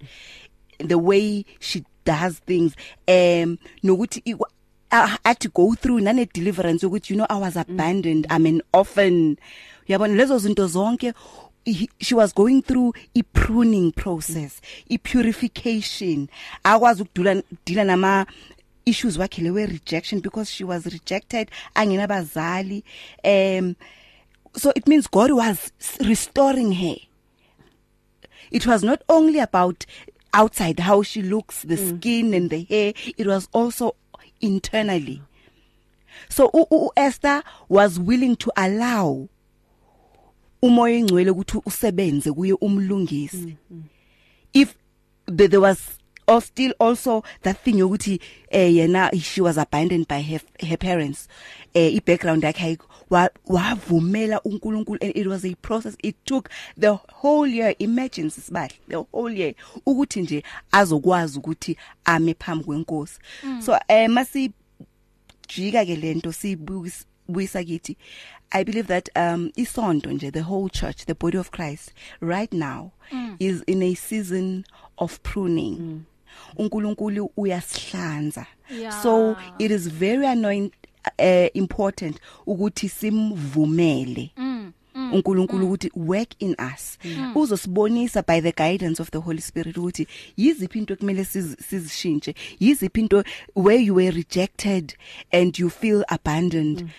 the 0.79 0.99
way 0.99 1.45
she 1.61 1.85
does 2.05 2.39
things 2.47 2.75
um 3.09 3.59
nokuthi 3.83 4.39
I 4.93 5.19
had 5.25 5.41
to 5.41 5.49
go 5.49 5.75
through 5.75 6.01
nane 6.01 6.29
deliverance 6.33 6.83
ukuthi 6.85 7.11
you 7.11 7.17
know 7.17 7.27
I 7.29 7.37
was 7.39 7.57
abandoned. 7.57 8.27
I'm 8.31 8.47
an 8.47 8.63
orphan. 8.73 9.37
Uyabona 9.89 10.15
lezo 10.15 10.39
zinto 10.39 10.67
zonke 10.69 11.13
he- 11.65 11.91
she 11.99 12.15
was 12.15 12.33
going 12.33 12.63
through 12.63 12.93
i 13.17 13.23
pruning 13.33 13.91
process 13.91 14.61
i 14.91 14.97
purification. 14.99 16.29
Akwazi 16.65 17.03
ukudula 17.03 17.43
deal 17.65 17.85
nama 17.87 18.27
issues 18.87 19.17
wakhe 19.17 19.43
lewe 19.43 19.67
rejection 19.67 20.21
because 20.21 20.49
she 20.51 20.63
was 20.63 20.85
rejected 20.87 21.51
angenabazali. 21.75 22.85
Um 23.25 23.75
so 24.57 24.73
it 24.77 24.87
means 24.87 25.09
God 25.09 25.33
was 25.33 25.73
restoring 26.01 26.73
her. 26.73 26.97
It 28.53 28.65
was 28.67 28.85
not 28.85 29.03
only 29.09 29.41
about 29.41 29.87
outside 30.35 30.81
how 30.81 31.03
she 31.03 31.23
looks 31.23 31.63
the 31.63 31.77
mm. 31.77 31.99
skin 31.99 32.35
and 32.35 32.51
the 32.51 32.65
hair 32.65 32.93
it 33.17 33.27
was 33.27 33.49
also 33.53 33.95
internally. 34.41 35.23
So 36.29 36.51
u- 36.55 36.67
u- 36.71 36.91
uEsther 36.97 37.43
was 37.69 37.99
willing 37.99 38.37
to 38.37 38.51
allow 38.57 39.29
umoya 40.63 40.97
engcwele 40.99 41.31
ukuthi 41.31 41.59
usebenze 41.67 42.33
kuye 42.33 42.53
umlungisi. 42.53 43.57
If 44.53 44.75
there, 45.27 45.49
there 45.49 45.61
was 45.61 45.99
or 46.27 46.41
still 46.41 46.73
also 46.81 47.23
that 47.43 47.59
thing 47.65 47.75
yokuthi 47.79 48.19
eh 48.51 48.71
yena 48.73 49.11
she 49.21 49.41
was 49.43 49.59
abandoned 49.59 50.09
by 50.09 50.23
her, 50.23 50.41
her 50.67 50.77
parents 50.79 51.29
eh 51.75 51.95
i 51.97 52.01
background 52.01 52.43
yakhe 52.43 52.65
ayikho 52.65 52.87
wa- 52.89 52.94
wavumela 53.47 54.43
uNkulunkulu 54.43 54.99
and 55.03 55.17
it 55.17 55.27
was 55.27 55.45
a 55.45 55.55
process 55.55 55.97
it 56.03 56.17
took 56.25 56.49
the 56.81 56.89
whole 56.89 57.55
year 57.55 57.75
imagine 57.79 58.31
sisibahle 58.31 58.75
the 58.89 58.97
whole 58.97 59.41
year 59.41 59.55
ukuthi 59.87 60.23
nje 60.23 60.43
azokwazi 60.73 61.39
ukuthi 61.39 61.77
ame 62.05 62.35
phambi 62.35 62.65
kwenkosi 62.65 63.19
so 63.67 63.79
eh 63.89 64.11
masi 64.11 64.51
jika 65.57 65.85
ke 65.85 65.97
lento 65.97 66.33
sibuyisa 66.33 67.65
kithi 67.65 67.97
i 68.51 68.65
believe 68.65 68.89
that 68.89 69.09
um 69.17 69.51
isonto 69.57 70.11
nje 70.13 70.31
the 70.31 70.41
whole 70.41 70.71
church 70.71 71.05
the 71.05 71.15
body 71.15 71.39
of 71.39 71.51
Christ 71.51 71.93
right 72.21 72.53
now 72.53 72.91
mm. 73.13 73.37
is 73.39 73.63
in 73.67 73.83
a 73.83 73.95
season 73.95 74.65
of 74.97 75.19
pruning 75.21 75.79
mm. 75.81 76.03
uNkulunkulu 76.57 77.31
uyasihlanza 77.37 78.47
Yeah. 78.71 79.03
so 79.03 79.37
it 79.59 79.71
is 79.71 79.89
very 79.89 80.27
annoying 80.27 80.73
uh, 81.19 81.47
important 81.55 82.19
ukuthi 82.47 82.89
simvumele. 82.89 84.31
uNkulunkulu 85.13 85.67
ukuthi 85.67 85.91
work 85.97 86.35
in 86.39 86.55
us. 86.75 86.99
Uzosibonisa 87.35 88.23
by 88.27 88.41
the 88.41 88.53
guidance 88.53 89.01
of 89.03 89.11
the 89.11 89.19
Holy 89.21 89.41
Spirit 89.41 89.77
ukuthi 89.77 90.07
yiziphi 90.37 90.79
into 90.79 90.95
ekumele 90.95 91.25
siz- 91.25 91.57
sizishintshe? 91.61 92.35
Yiziphi 92.61 93.01
into 93.01 93.25
where 93.55 93.79
you 93.79 93.95
were 93.95 94.11
rejected 94.13 94.95
and 95.33 95.59
you 95.59 95.69
feel 95.71 96.05
abandoned? 96.09 96.91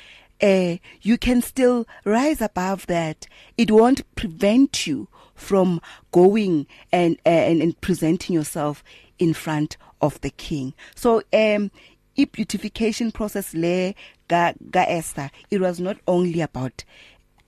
Uh 0.43 0.75
you 1.01 1.17
can 1.17 1.41
still 1.41 1.85
rise 2.03 2.41
above 2.41 2.85
that. 2.87 3.27
It 3.57 3.71
won't 3.71 4.03
prevent 4.15 4.85
you 4.85 5.07
from 5.33 5.79
going 6.11 6.67
and 6.91 7.17
and, 7.25 7.61
and 7.61 7.79
presenting 7.81 8.35
yourself 8.35 8.83
in 9.17 9.33
front 9.33 9.77
of 10.01 10.19
the 10.19 10.29
king. 10.31 10.73
So 10.95 11.23
um 11.31 11.71
i 12.17 12.25
beautification 12.25 13.11
process 13.11 13.53
le 13.53 13.93
ga 14.27 14.53
ga 14.71 14.85
Esther 14.87 15.29
it 15.49 15.59
was 15.61 15.79
not 15.79 15.97
only 16.07 16.41
about 16.41 16.83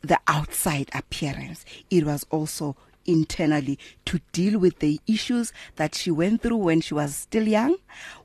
the 0.02 0.20
outside 0.28 0.90
appearance 0.94 1.66
it 1.90 2.04
was 2.06 2.26
also 2.30 2.76
internally 3.08 3.78
to 4.06 4.20
deal 4.32 4.60
with 4.60 4.80
the 4.80 5.00
issues 5.08 5.54
that 5.76 5.96
she 5.96 6.12
went 6.12 6.42
through 6.42 6.58
when 6.58 6.82
she 6.82 6.94
was 6.94 7.16
still 7.16 7.48
young 7.48 7.76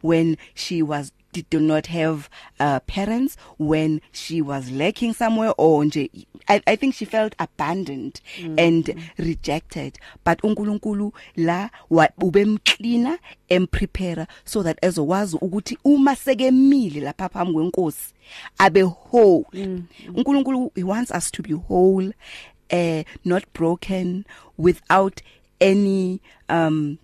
when 0.03 0.37
she 0.55 0.83
was 0.83 1.13
did 1.33 1.63
not 1.63 1.87
have 1.87 2.29
uh, 2.61 2.79
parents 2.81 3.39
when 3.59 4.03
she 4.13 4.43
was 4.43 4.71
lacking 4.71 5.15
somewhere 5.15 5.55
or 5.57 5.83
nje 5.85 6.11
I, 6.49 6.61
I 6.67 6.77
think 6.77 6.95
she 6.95 7.05
felt 7.05 7.35
abandoned 7.39 8.21
mm. 8.39 8.59
and 8.59 8.95
rejected. 9.17 9.97
But 10.25 10.43
uNkulunkulu 10.43 11.13
la 11.37 11.69
wa- 11.89 12.09
ubemcleaner 12.21 13.19
emprepare 13.49 14.27
so 14.45 14.63
that 14.63 14.79
ezokwazi 14.83 15.37
ukuthi 15.41 15.79
uma 15.85 16.17
sekemile 16.17 17.01
lapha 17.01 17.29
phambi 17.29 17.53
kwenkosi 17.53 18.13
abe 18.59 18.83
whole. 18.83 19.45
uNkulunkulu 20.15 20.73
he 20.75 20.83
wants 20.83 21.11
us 21.11 21.31
to 21.31 21.43
be 21.43 21.53
whole 21.55 22.13
uh 22.73 23.03
not 23.25 23.45
broken 23.55 24.25
without 24.59 25.21
any 25.61 26.21
um 26.49 26.99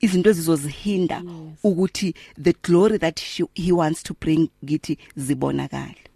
izinto 0.00 0.30
ezizozihinda 0.30 1.22
ukuthi 1.64 2.14
the 2.42 2.54
glory 2.62 2.98
that 2.98 3.20
she, 3.20 3.44
he 3.54 3.72
wants 3.72 4.02
to 4.02 4.14
bring 4.20 4.48
githi 4.64 4.98
zibonakala 5.16 6.10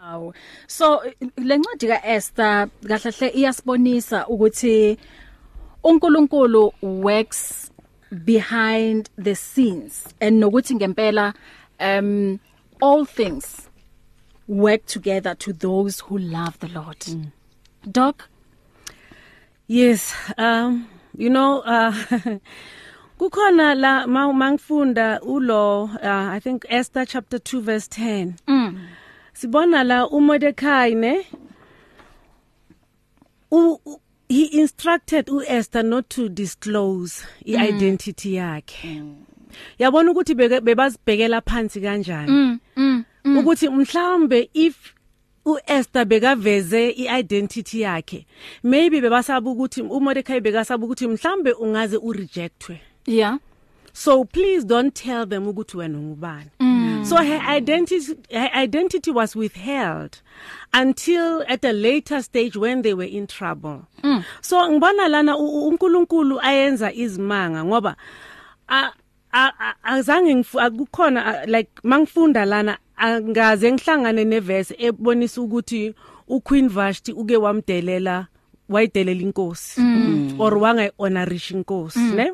Aw. 0.00 0.32
So 0.66 1.02
lencwadi 1.36 1.88
ka 1.88 2.00
Esther 2.04 2.68
kahle 2.88 3.10
hle 3.10 3.28
iyasibonisa 3.28 4.26
ukuthi 4.26 4.96
uNkulunkulu 5.84 6.72
works 6.82 7.70
behind 8.24 9.10
the 9.18 9.34
scenes 9.34 10.08
and 10.20 10.42
nokuthi 10.42 10.74
ngempela 10.74 11.34
um 11.80 12.38
all 12.80 13.04
things 13.04 13.67
work 14.48 14.84
together 14.86 15.34
to 15.36 15.52
those 15.52 16.00
who 16.00 16.18
love 16.18 16.58
the 16.58 16.68
Lord. 16.68 16.98
Mm. 17.00 17.32
Doc 17.90 18.28
Yes, 19.66 20.14
um 20.38 20.88
you 21.16 21.28
know 21.30 21.60
uh 21.60 21.92
kukhona 23.18 23.74
la 23.78 24.06
ma- 24.06 24.32
mangifunda 24.32 25.20
ulo 25.22 25.84
uh, 25.84 26.32
I 26.34 26.40
think 26.40 26.64
Esther 26.70 27.04
chapter 27.04 27.38
2 27.38 27.60
verse 27.60 27.86
10. 27.88 28.34
Mm. 28.48 28.78
Sibona 29.34 29.84
la 29.86 30.08
uMordecai 30.08 30.94
ne 30.96 31.26
u 33.52 33.78
u- 33.84 34.00
he 34.28 34.44
instructed 34.60 35.26
uEsther 35.26 35.82
not 35.84 36.08
to 36.10 36.28
disclose 36.28 37.24
iidentity 37.46 38.34
yakhe. 38.34 39.02
Yabona 39.78 40.10
ukuthi 40.12 40.34
beke- 40.34 40.60
bebazibhekela 40.60 41.40
phansi 41.42 41.80
kanjani. 41.80 42.28
Mm. 42.30 42.60
Mm. 42.76 43.04
Ukuthi 43.36 43.68
mhlambe 43.68 44.50
if 44.54 44.74
uEsther 45.44 46.04
bekaveze 46.04 46.90
iidentity 46.90 47.80
yakhe 47.80 48.26
maybe 48.62 49.00
bebasaba 49.00 49.50
ukuthi 49.50 49.82
uMordecai 49.82 50.40
bekasaba 50.40 50.84
ukuthi 50.84 51.06
mhlambe 51.08 51.52
ungaze 51.52 51.96
urejectwe 51.96 52.80
Yeah. 53.06 53.38
so 53.92 54.24
please 54.24 54.66
don't 54.66 54.94
tell 54.94 55.26
them 55.28 55.46
ukuthi 55.48 55.76
wena 55.76 55.98
ungubani 55.98 56.50
mm. 56.60 57.04
so 57.08 57.16
her 57.16 57.56
identity 57.56 58.16
her 58.30 58.50
identity 58.62 59.10
was 59.10 59.36
withheld 59.36 60.16
until 60.80 61.42
at 61.48 61.64
a 61.64 61.72
later 61.72 62.22
stage 62.22 62.56
when 62.58 62.82
they 62.82 62.92
were 62.94 63.10
in 63.10 63.26
trouble 63.26 63.78
mm. 64.02 64.22
so 64.40 64.70
ngibona 64.70 65.08
lana 65.08 65.36
u- 65.38 65.46
u- 65.46 65.68
uNkulunkulu 65.68 66.40
ayenza 66.40 66.92
izimanga 66.92 67.64
ngoba 67.64 67.96
a 68.68 68.90
a- 69.32 69.52
a- 69.58 69.74
azange 69.82 70.34
ngifu- 70.34 70.60
akukhona 70.60 71.26
a- 71.26 71.46
like 71.46 71.70
mangifunda 71.82 72.44
lana 72.44 72.78
angaze 72.98 73.72
ngihlangane 73.72 74.24
neverse 74.24 74.74
ebonisa 74.78 75.40
ukuthi 75.42 75.94
uQueen 76.28 76.68
Vashti 76.68 77.12
uke 77.12 77.36
wamdelela 77.36 78.26
wayidelela 78.68 79.20
inkosi. 79.20 79.80
Mm. 79.80 80.40
or 80.40 80.58
wangayihonorish 80.58 81.50
inkosi 81.50 81.98
mm. 81.98 82.14
ne? 82.14 82.32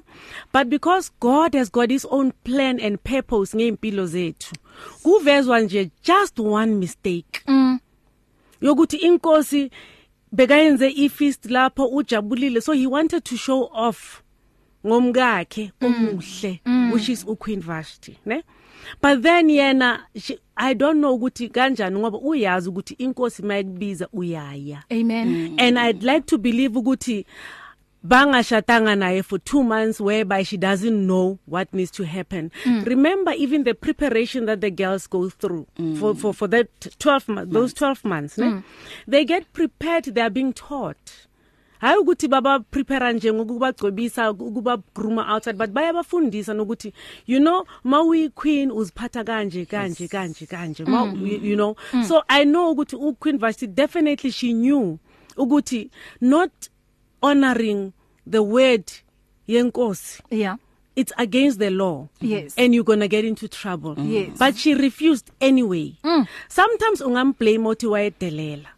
But 0.53 0.69
because 0.69 1.11
God 1.21 1.55
has 1.55 1.71
got 1.71 1.91
his 1.91 2.07
own 2.11 2.33
plan 2.45 2.81
and 2.81 3.03
purpose 3.05 3.57
ngeimpilo 3.57 4.07
zethu 4.07 4.55
kuvezwa 5.03 5.61
nje 5.61 5.91
just 6.03 6.39
one 6.39 6.75
mistake. 6.75 7.43
Mm. 7.47 7.79
yokuthi 8.61 8.97
inkosi 8.97 9.71
bekayenze 10.33 10.91
ifeast 10.91 11.51
lapho 11.51 11.87
ujabulile 11.87 12.61
so 12.61 12.73
he 12.73 12.87
wanted 12.87 13.25
to 13.25 13.37
show 13.37 13.71
off 13.75 14.23
ngomkakhe 14.87 15.73
omuhle 15.81 16.61
which 16.93 17.09
is 17.09 17.25
uQueen 17.25 17.61
Vashti 17.61 18.19
ne? 18.27 18.43
But 19.03 19.23
then 19.23 19.51
yena 19.51 20.01
she, 20.21 20.39
i 20.57 20.75
don't 20.75 20.99
know 20.99 21.15
ukuthi 21.15 21.49
kanjani 21.49 21.99
ngoba 21.99 22.19
uyazi 22.19 22.69
ukuthi 22.69 22.95
inkosi 22.95 23.43
mayikubiza 23.43 24.09
uyaya 24.13 24.83
Amen. 24.91 25.55
and 25.59 25.79
i'd 25.79 26.03
like 26.03 26.21
to 26.21 26.39
believe 26.39 26.79
ukuthi 26.79 27.27
bangashatanga 28.05 28.97
naye 28.97 29.23
for 29.23 29.39
2 29.39 29.63
months 29.65 30.01
whereby 30.01 30.45
she 30.45 30.57
doesn't 30.57 31.07
know 31.07 31.39
what 31.47 31.73
needs 31.73 31.91
to 31.91 32.05
happen 32.05 32.51
mm. 32.65 32.85
remember 32.85 33.33
even 33.37 33.65
the 33.65 33.75
preparation 33.75 34.47
that 34.47 34.61
the 34.61 34.71
girls 34.71 35.11
go 35.11 35.31
through 35.31 35.67
mm. 35.79 35.97
for 35.97 36.15
for 36.15 36.35
for 36.35 36.51
that 36.51 36.69
12 36.99 37.29
months 37.29 37.53
those 37.53 37.73
12 37.73 38.05
months 38.05 38.39
ne 38.39 38.47
mm. 38.47 38.63
they 39.09 39.25
get 39.25 39.45
prepared 39.53 40.05
they 40.05 40.23
are 40.23 40.31
being 40.31 40.53
taught 40.53 41.11
hayi 41.85 41.99
ukuthi 41.99 42.29
baba 42.29 42.61
prepare 42.61 43.13
nje 43.13 43.33
ngokubagcobisa 43.33 44.31
ukuba 44.31 44.77
grooma 44.95 45.35
outside 45.35 45.57
but 45.59 45.71
bayabafundisa 45.71 46.55
nokuthi 46.55 46.93
you 47.27 47.39
know 47.41 47.65
mawi 47.85 48.29
queen 48.29 48.71
uziphatha 48.71 49.25
kanje 49.25 49.65
kanje 49.67 50.09
kanje 50.09 50.47
kanje 50.47 50.85
ma 50.85 51.05
you, 51.05 51.39
you 51.43 51.57
know 51.57 51.77
mm. 51.93 52.05
so 52.05 52.23
i 52.29 52.45
know 52.45 52.71
ukuthi 52.71 52.97
u 52.97 53.13
queen 53.15 53.39
Vashti 53.39 53.67
definitely 53.67 54.31
she 54.31 54.53
knew 54.53 54.99
ukuthi 55.37 55.91
not 56.21 56.51
honoring 57.23 57.93
the 58.31 58.39
word 58.43 58.85
yenkosi 59.49 60.23
Yeah. 60.31 60.57
it's 60.97 61.13
against 61.17 61.59
the 61.59 61.71
law 61.71 62.07
Yes. 62.21 62.55
and 62.57 62.75
you're 62.75 62.85
going 62.85 63.01
to 63.01 63.09
get 63.09 63.25
into 63.25 63.49
trouble 63.49 63.95
Yes. 63.99 64.39
but 64.39 64.57
she 64.57 64.75
refused 64.75 65.31
anyway 65.41 65.93
Mm. 66.05 66.27
sometimes 66.49 67.01
ungamblame 67.01 67.69
uthi 67.69 67.87
wayedelela 67.87 68.69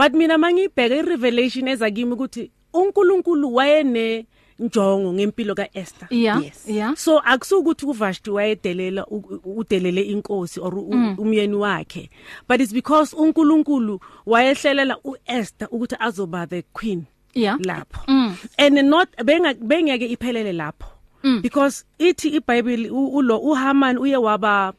but 0.00 0.12
mina 0.14 0.38
mangibheka 0.38 0.96
irevelation 0.96 1.68
ezakimi 1.68 2.12
ukuthi 2.12 2.50
uNkulunkulu 2.74 3.54
wayene 3.54 4.26
njongo 4.58 5.12
ngempilo 5.12 5.54
kaEsther 5.54 6.08
Yeah. 6.10 6.42
Yes. 6.44 6.64
Yeah. 6.68 6.96
so 6.96 7.18
akusukuthi 7.18 7.86
uVashti 7.86 8.30
wayedelela 8.30 9.06
u- 9.06 9.40
udelele 9.44 10.02
inkosi 10.02 10.60
or 10.60 10.74
u- 10.78 10.88
Mm. 10.94 11.14
umyeni 11.18 11.54
wakhe 11.56 12.10
but 12.48 12.60
it's 12.60 12.72
because 12.72 13.16
uNkulunkulu 13.16 14.00
wayehlelela 14.26 14.96
uEsther 15.04 15.68
ukuthi 15.70 15.96
azoba 15.98 16.46
the 16.46 16.62
queen 16.62 17.04
Yeah. 17.34 17.58
lapho 17.64 18.00
Mm. 18.08 18.36
and 18.58 18.78
not 18.82 19.08
benga 19.24 19.54
bengeke 19.54 20.06
iphelele 20.06 20.52
lapho 20.52 20.88
Mm. 21.24 21.40
because 21.42 21.84
ithi 21.98 22.28
iBhayibheli 22.28 22.90
u- 22.90 23.08
ulo 23.16 23.38
uHaman 23.38 23.98
uye 23.98 24.16
waba 24.16 24.72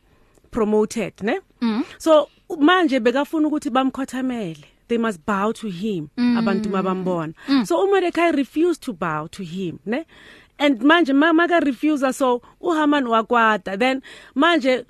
promoted 0.52 1.14
ne 1.22 1.42
Mm. 1.62 1.84
so 1.98 2.28
u- 2.50 2.58
manje 2.58 3.00
bekafuna 3.00 3.48
ukuthi 3.48 3.70
bamkhothamele 3.70 4.66
they 4.92 4.98
must 4.98 5.20
bow 5.26 5.52
to 5.54 5.68
him 5.70 6.10
Mm. 6.18 6.38
abantu 6.38 6.70
mabambona. 6.70 7.34
So 7.66 7.80
uMordecai 7.88 8.36
refused 8.36 8.82
to 8.84 8.94
bow 8.94 9.28
to 9.32 9.44
him 9.44 9.80
ne? 9.86 10.06
And 10.60 10.80
manje 10.82 11.14
ma- 11.16 11.34
maka 11.34 11.60
refuse 11.66 12.04
so 12.14 12.42
uHaman 12.62 13.08
wakwata. 13.08 13.80
Then 13.80 14.02
manje 14.36 14.86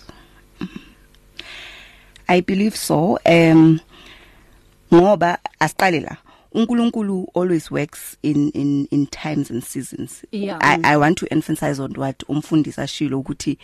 I 2.29 2.41
believe 2.41 2.77
so 2.77 3.19
um 3.27 3.81
ngoba 4.93 5.39
asiqale 5.61 6.01
la 6.01 6.17
uNkulunkulu 6.55 7.27
always 7.35 7.71
works 7.71 8.17
in 8.23 8.51
in 8.51 8.89
in 8.91 9.07
times 9.07 9.51
and 9.51 9.63
seasons. 9.63 10.25
Yeah. 10.33 10.59
i 10.63 10.81
i 10.83 10.97
want 10.97 11.19
to 11.19 11.27
emphasize 11.31 11.79
on 11.79 11.93
what 11.95 12.19
umfundisi 12.29 12.81
ashilo 12.81 13.19
ukuthi 13.21 13.59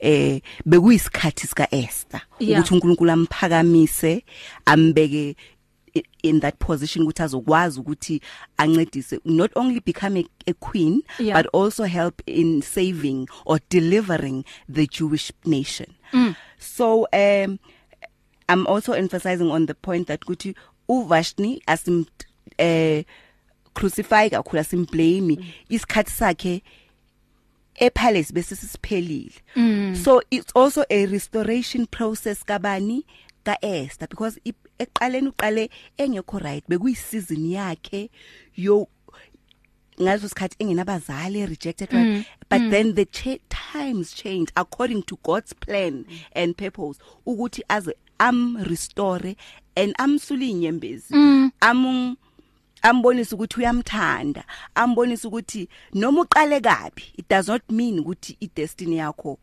eh 0.00 0.40
bekuyisikhathi 0.66 1.46
sika 1.46 1.68
Esther 1.74 2.20
Yeah. 2.38 2.60
ukuthi 2.60 2.74
uNkulunkulu 2.74 3.10
amphakamise 3.10 4.24
ambeke 4.66 5.28
i- 5.30 5.36
in 6.22 6.40
that 6.40 6.58
position 6.58 7.04
ukuthi 7.04 7.22
azokwazi 7.22 7.80
ukuthi 7.80 8.20
ancedise 8.56 9.20
not 9.24 9.50
only 9.56 9.80
become 9.80 10.16
a, 10.16 10.24
a 10.46 10.54
queen 10.54 11.02
Yeah. 11.18 11.42
but 11.42 11.46
also 11.52 11.84
help 11.84 12.22
in 12.26 12.62
saving 12.62 13.28
or 13.44 13.58
delivering 13.68 14.44
the 14.68 14.86
Jewish 14.86 15.32
nation 15.44 15.86
mm. 16.12 16.36
so 16.58 17.06
um 17.12 17.58
I'm 18.48 18.66
also 18.66 18.92
emphasizing 18.92 19.50
on 19.50 19.66
the 19.66 19.74
point 19.74 20.08
that 20.08 20.20
ukuthi 20.20 20.54
uVashni 20.88 21.62
asim 21.66 22.06
eh 22.58 23.04
crucify 23.74 24.28
kakhulu 24.28 24.60
asim 24.60 24.86
blame 24.90 25.38
isikhathi 25.70 26.10
sakhe 26.10 26.62
epalace 27.80 28.32
bese 28.32 28.56
sisiphelile 28.56 29.32
so 29.96 30.20
it's 30.30 30.52
also 30.54 30.84
a 30.90 31.06
restoration 31.06 31.86
process 31.86 32.44
kabani 32.44 33.04
ka 33.44 33.56
Esther 33.62 34.06
because 34.08 34.38
eqaleni 34.82 35.28
uqale 35.28 35.70
engekho 35.98 36.38
right 36.38 36.64
bekuyisizini 36.68 37.52
yakhe 37.52 38.10
yo 38.56 38.88
ngaleso 40.02 40.28
sikhathi 40.28 40.56
engenabazali 40.58 41.46
rejected 41.46 41.92
right? 41.92 42.26
But 42.50 42.70
then 42.70 42.94
the 42.94 43.04
cha 43.04 43.36
times 43.48 44.12
change 44.14 44.48
according 44.56 45.02
to 45.04 45.18
God's 45.22 45.52
plan 45.54 46.04
and 46.34 46.56
purpose 46.56 46.98
ukuthi 47.26 47.62
aze 47.68 47.92
am 48.18 48.56
restore 48.62 49.36
and 49.76 49.94
amsule 49.98 50.48
inyembezi 50.48 51.14
am 51.60 52.16
ambonisa 52.82 53.36
ukuthi 53.36 53.60
uyamthanda 53.60 54.44
ambonisa 54.74 55.28
ukuthi 55.28 55.68
noma 55.94 56.20
uqale 56.22 56.60
kabi 56.60 57.02
it 57.16 57.28
does 57.28 57.48
not 57.48 57.62
mean 57.70 57.98
ukuthi 57.98 58.36
i 58.40 58.50
destiny 58.56 58.96
yakho 58.96 59.38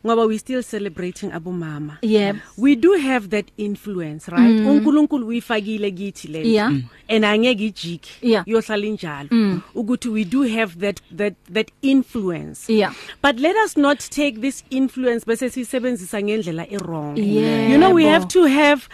Ngoba 0.05 0.27
we 0.27 0.39
still 0.39 0.63
celebrating 0.63 1.31
abomama. 1.31 1.99
Yebo. 2.03 2.41
We 2.57 2.75
do 2.75 2.93
have 2.95 3.29
that 3.31 3.47
influence, 3.57 4.29
right? 4.29 4.51
Mm. 4.51 4.67
uNkulunkulu 4.67 5.27
uyifakile 5.27 5.91
kithi 5.91 6.29
le. 6.29 6.43
Yeah. 6.43 6.71
Mm. 6.71 6.83
And 7.09 7.25
angeke 7.25 7.65
ijike. 7.67 8.11
Yeah. 8.23 8.45
Yohlala 8.47 8.87
injalo. 8.87 9.61
Ukuthi 9.75 10.09
we 10.11 10.25
do 10.25 10.43
have 10.43 10.79
that 10.81 11.01
that 11.17 11.35
that 11.53 11.71
influence. 11.83 12.69
Yeah. 12.69 12.93
But 13.23 13.39
let 13.39 13.57
us 13.57 13.77
not 13.77 13.99
take 14.01 14.41
this 14.41 14.65
influence 14.71 15.25
bese 15.25 15.51
sisebenzisa 15.51 16.23
ngendlela 16.23 16.67
errong. 16.73 17.17
Yebo. 17.17 17.71
You 17.71 17.79
know 17.79 17.91
we 17.95 18.05
have 18.05 18.27
to 18.29 18.45
have 18.47 18.89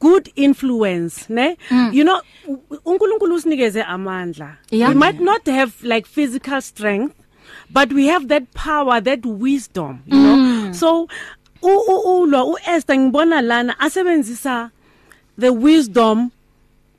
good 0.00 0.30
influence, 0.36 1.28
ne? 1.28 1.56
Mm. 1.68 1.92
You 1.94 2.04
know 2.04 2.20
u- 2.48 2.60
uNkulunkulu 2.84 3.34
usinikeze 3.34 3.82
amandla. 3.82 4.56
Yeah. 4.70 4.88
We 4.88 4.94
might 4.94 5.20
not 5.20 5.46
have 5.46 5.72
like 5.82 6.06
physical 6.06 6.60
strength, 6.62 7.14
but 7.70 7.92
we 7.92 8.06
have 8.06 8.28
that 8.28 8.52
power, 8.54 9.00
that 9.00 9.24
wisdom, 9.26 10.02
you 10.06 10.16
know. 10.18 10.72
So 10.72 11.08
u 11.62 11.68
u- 11.88 12.20
ulwa 12.22 12.44
uEsther 12.44 12.96
ngibona 12.98 13.40
lana 13.42 13.80
asebenzisa 13.80 14.70
the 15.38 15.50
wisdom 15.52 16.30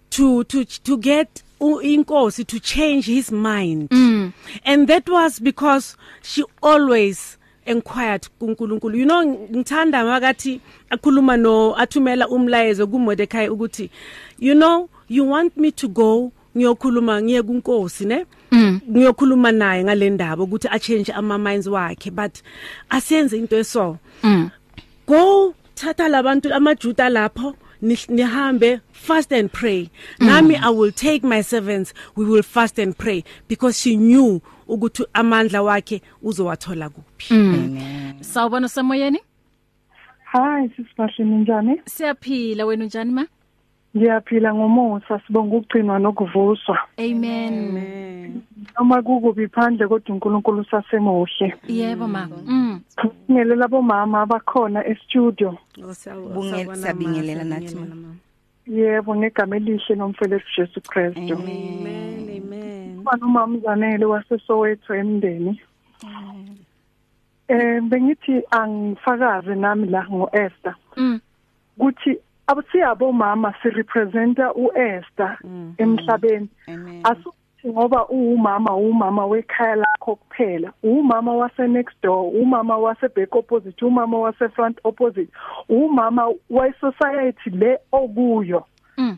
to 0.09 0.43
to 0.43 0.63
to 0.65 0.97
get 0.97 1.43
u- 1.61 1.81
inkosi 1.81 2.45
to 2.45 2.59
change 2.59 3.05
his 3.05 3.31
mind 3.31 3.89
mm. 3.89 4.31
and 4.65 4.87
that 4.87 5.07
was 5.09 5.39
because 5.39 5.95
she 6.21 6.43
always 6.61 7.37
inquired 7.65 8.27
kuNkulunkulu 8.39 8.97
you 8.97 9.05
know 9.05 9.23
ngithanda 9.25 10.03
makathi 10.05 10.61
akhuluma 10.89 11.37
no 11.37 11.75
athumela 11.77 12.27
umlayezo 12.27 12.87
kuMordekai 12.87 13.49
ukuthi 13.49 13.89
you 14.39 14.53
know 14.55 14.89
you 15.09 15.29
want 15.29 15.57
me 15.57 15.71
to 15.71 15.87
go 15.87 16.31
ngiyokhuluma 16.57 17.21
ngiye 17.21 17.41
kunkosi 17.43 18.05
ne 18.05 18.25
ngiyokhuluma 18.57 19.51
naye 19.51 19.83
ngale 19.83 20.09
ndaba 20.09 20.43
ukuthi 20.43 20.67
a 20.71 20.79
change 20.79 21.11
ama 21.11 21.37
minds 21.37 21.67
wakhe 21.67 22.11
but 22.11 22.41
asenze 22.89 23.33
into 23.37 23.55
eso. 23.57 23.97
Go 25.07 25.53
thatha 25.75 26.07
labantu 26.09 26.53
amajuda 26.53 27.09
lapho 27.09 27.55
Ni- 27.81 27.95
nihambe 28.09 28.81
fast 28.91 29.31
and 29.31 29.51
pray. 29.51 29.89
Nami 30.19 30.55
i 30.55 30.69
will 30.71 30.91
take 30.91 31.23
my 31.23 31.41
servants 31.41 31.93
we 32.15 32.25
will 32.25 32.41
fast 32.41 32.79
and 32.79 32.97
pray 32.97 33.23
because 33.47 33.79
she 33.79 33.95
knew 33.95 34.41
ukuthi 34.67 35.05
amandla 35.13 35.61
wakhe 35.61 36.01
uzowathola 36.23 36.89
kuphi. 36.89 37.35
Sawubona 38.21 38.67
semoyeni 38.69 39.19
Hayi 40.33 40.69
sisibahle 40.75 41.25
ninjani? 41.25 41.81
siyaphila 41.85 42.65
wena 42.65 42.83
unjani 42.83 43.11
ma? 43.11 43.25
Ngiyaphila 43.97 44.53
ngomusa 44.53 45.19
sibonga 45.27 45.55
ukugcinwa 45.57 45.99
nokuvuswa. 45.99 46.77
amen 46.97 48.41
Noma 48.77 49.01
kukubi 49.01 49.47
phandle 49.47 49.87
kodwa 49.87 50.13
uNkulunkulu 50.15 50.61
usasemuhle. 50.61 51.53
yebo 51.67 52.07
ma 52.07 52.27
mm 52.45 52.79
Ngelela 53.31 53.67
bomama 53.67 54.21
abakhona 54.21 54.85
e-studio. 54.85 55.57
Bunge- 55.77 56.75
siyabingelela 56.75 57.43
nathi, 57.43 57.75
ma. 57.77 57.85
Yebo 58.67 59.15
ngegama 59.15 59.55
elihle 59.57 59.95
nomfelefu 59.95 60.45
Jesu 60.57 60.81
Kristu. 60.81 61.33
amen 61.33 62.29
amen 62.29 62.97
Kuba 62.97 63.17
nomama 63.17 63.57
Zanele 63.59 64.05
waseSoweto 64.05 64.93
emndeni. 64.95 65.61
Eh 67.47 67.81
bengithi 67.81 68.43
angifakaze 68.51 69.55
nami 69.55 69.87
la 69.87 70.05
ngoEsther. 70.09 70.75
mm 70.97 71.19
Kuthi 71.79 72.17
abusiyabo 72.47 73.11
mama 73.11 73.53
si 73.61 73.69
representa 73.69 74.53
uEsther 74.53 75.37
emhlabeni. 75.77 76.49
Amen. 76.67 77.01
asuthi 77.03 77.67
ngoba 77.67 78.07
uwumama 78.09 78.75
umama 78.75 79.25
wekhaya 79.25 79.75
lakho 79.75 80.15
kuphela. 80.15 80.73
Umama 80.83 81.33
wase 81.33 81.67
next 81.67 82.01
door 82.01 82.31
umama 82.33 82.77
wase 82.77 83.07
back 83.15 83.35
opposite 83.35 83.85
umama 83.85 84.19
wase 84.19 84.49
front 84.49 84.79
opposite 84.83 85.31
umama 85.69 86.33
we 86.49 86.73
society 86.79 87.49
le 87.49 87.77
okuyo. 87.91 88.65
Mm. 88.97 89.17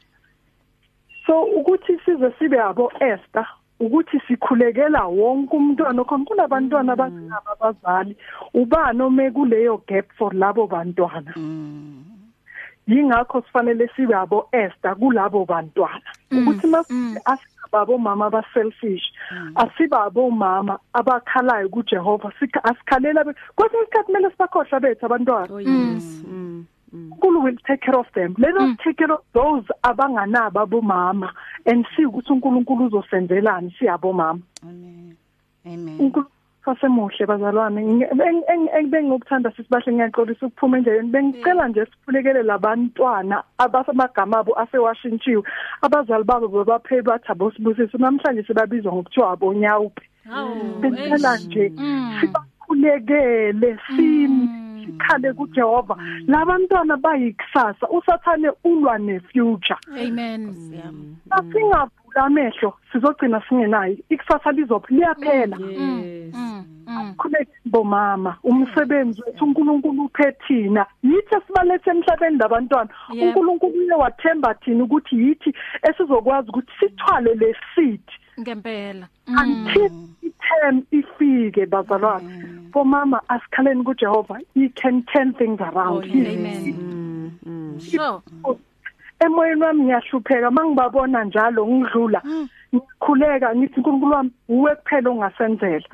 so 1.25 1.43
ukuthi 1.43 1.99
size 2.05 2.31
sibe 2.39 2.57
yabo 2.57 2.91
Esther 2.99 3.47
ukuthi 3.79 4.19
sikhulekela 4.27 5.05
wonke 5.05 5.55
umntwana 5.55 6.03
khona 6.03 6.25
kunabantwana 6.25 6.93
abancane 6.93 7.31
abazali 7.51 8.15
ubani 8.53 9.01
ome 9.01 9.31
kuleyo 9.31 9.77
gap 9.87 10.05
for 10.17 10.33
labo 10.33 10.67
bantwana? 10.67 11.31
Yingakho 12.89 13.41
sifanele 13.41 13.89
sibe 13.95 14.13
yabo 14.13 14.49
Esther 14.51 14.95
kulabo 14.95 15.45
bantwana. 15.45 16.01
Ukuthi 16.31 16.67
mase 16.67 17.21
asibabo 17.25 17.97
mama 17.97 18.25
aba 18.25 18.43
selfish 18.53 19.03
asibabo 19.55 20.31
mama 20.31 20.79
abakhalayo 20.93 21.69
kuJehova 21.69 22.31
sikha 22.39 22.63
asikhalela 22.63 23.23
be- 23.23 23.33
kwesinye 23.55 23.81
isikhathi 23.83 24.05
kumele 24.05 24.29
sibakhohlwa 24.29 24.79
bethu 24.79 25.05
abantwana. 25.05 25.47
Oh 25.53 25.59
yes. 25.59 26.23
Mm. 26.27 26.65
uNkulunkulu 26.91 27.43
will 27.43 27.57
take 27.67 27.81
care 27.85 27.99
of 27.99 28.07
them. 28.15 28.33
Let 28.39 28.55
us 28.57 28.77
take 28.83 28.97
care 28.97 29.11
of 29.13 29.21
those 29.33 29.63
abanganaba 29.83 30.65
bomama 30.65 31.29
and 31.65 31.85
see 31.95 32.05
ukuthi 32.05 32.33
uNkulunkulu 32.33 32.85
uzosenzelani 32.85 33.75
siyabo 33.79 34.13
mama 34.13 34.39
Amen. 34.63 35.15
Amen. 35.65 35.97
Sasemuhle 36.65 37.25
bazalwane. 37.25 38.07
Bengiyokuthanda 38.91 39.51
sisibahle 39.51 39.93
ngiyaxolisa 39.93 40.45
ukuphuma 40.45 40.77
endleleni 40.77 41.09
bengicela 41.11 41.67
nje 41.67 41.85
siphulekele 41.85 42.43
labantwana 42.43 43.43
abasamagama 43.57 44.37
abo 44.39 44.59
asewashintshiwe. 44.59 45.43
Abazali 45.81 46.23
babo 46.23 46.47
bebaphe 46.47 47.01
bathi 47.01 47.31
abosibusisi 47.31 47.97
namhlanje 47.97 48.43
sebabizwa 48.43 48.93
ngokuthiwa 48.93 49.31
abonyawupe 49.31 50.03
hawu 50.29 50.79
bengicela 50.81 51.37
nje 51.37 51.71
Mm. 51.77 52.17
sibakhulekele 52.21 53.77
simi 53.95 54.49
sikhale 54.85 55.33
kuJehova. 55.33 55.97
Labantwana 56.27 56.97
bayikusasa 56.97 57.87
usathane 57.89 58.51
ulwa 58.63 58.97
nefuture. 58.97 59.79
Amen. 60.01 60.55
Asingavula 61.31 61.98
amehlo 62.15 62.73
sizogcina 62.91 63.41
singenayo. 63.49 63.97
Ikusasa 64.09 64.51
lizophi 64.51 64.93
liyaphela. 64.93 65.57
Yes. 65.57 66.33
Mm 66.35 66.65
mm 66.87 67.13
khuleke 67.17 67.51
bomama 67.65 68.37
umsebenzi 68.43 69.21
wethu 69.21 69.45
uNkulunkulu 69.45 70.03
uphe 70.05 70.31
thina. 70.47 70.85
Yithi 71.03 71.35
sibalethe 71.47 71.89
emhlabeni 71.89 72.37
labantwana. 72.37 72.89
Yep. 73.13 73.27
uNkulunkulu 73.27 73.73
uye 73.73 73.93
wathemba 73.93 74.53
thina 74.53 74.83
ukuthi 74.83 75.15
yithi 75.15 75.53
esizokwazi 75.89 76.49
ukuthi 76.49 76.71
sithwale 76.79 77.35
le 77.35 77.55
seed 77.75 78.01
ngempela. 78.39 79.07
Until 79.27 79.91
i-term 80.23 80.83
ifike 80.91 81.65
bazalwane. 81.65 82.45
Bomama 82.71 83.21
asikhaleni 83.29 83.83
kuJehova. 83.83 84.39
He 84.53 84.69
can 84.69 85.03
turn 85.03 85.33
things 85.33 85.59
around. 85.61 86.05
He- 86.05 86.27
amen. 86.27 87.79
So 87.79 88.21
emoyeni 89.19 89.61
wami 89.61 89.83
ngiyahlupheka 89.83 90.51
mangibabona 90.51 91.23
njalo 91.23 91.67
ngidlula 91.67 92.21
ngikhuleka 92.75 93.55
ngithi 93.55 93.79
uNkulunkulu 93.79 94.13
wami 94.13 94.31
uwe 94.49 94.75
kuphela 94.75 95.09
ongasenzela. 95.09 95.87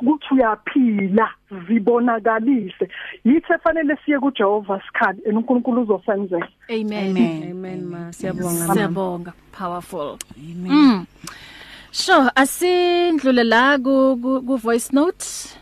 Ukuthi 0.00 0.34
uyaphila 0.34 1.28
zibonakalise. 1.66 2.88
Yithi 3.24 3.52
efanele 3.52 3.96
siye 4.04 4.18
kuJehova 4.18 4.80
sikhali 4.86 5.20
and 5.26 5.36
uNkulunkulu 5.38 5.82
uzosenzela. 5.82 6.48
Amen. 6.70 7.10
Amen. 7.10 7.50
amen. 7.50 7.84
Ma. 7.84 8.12
Siyabonga 8.12 8.74
siyabonga. 8.74 9.32
Powerful. 9.52 10.18
Mm. 10.36 11.06
Sure 11.92 12.30
asindlule 12.34 13.44
la 13.44 13.78
ku 13.78 14.56
voice 14.56 14.92
note. 14.92 15.58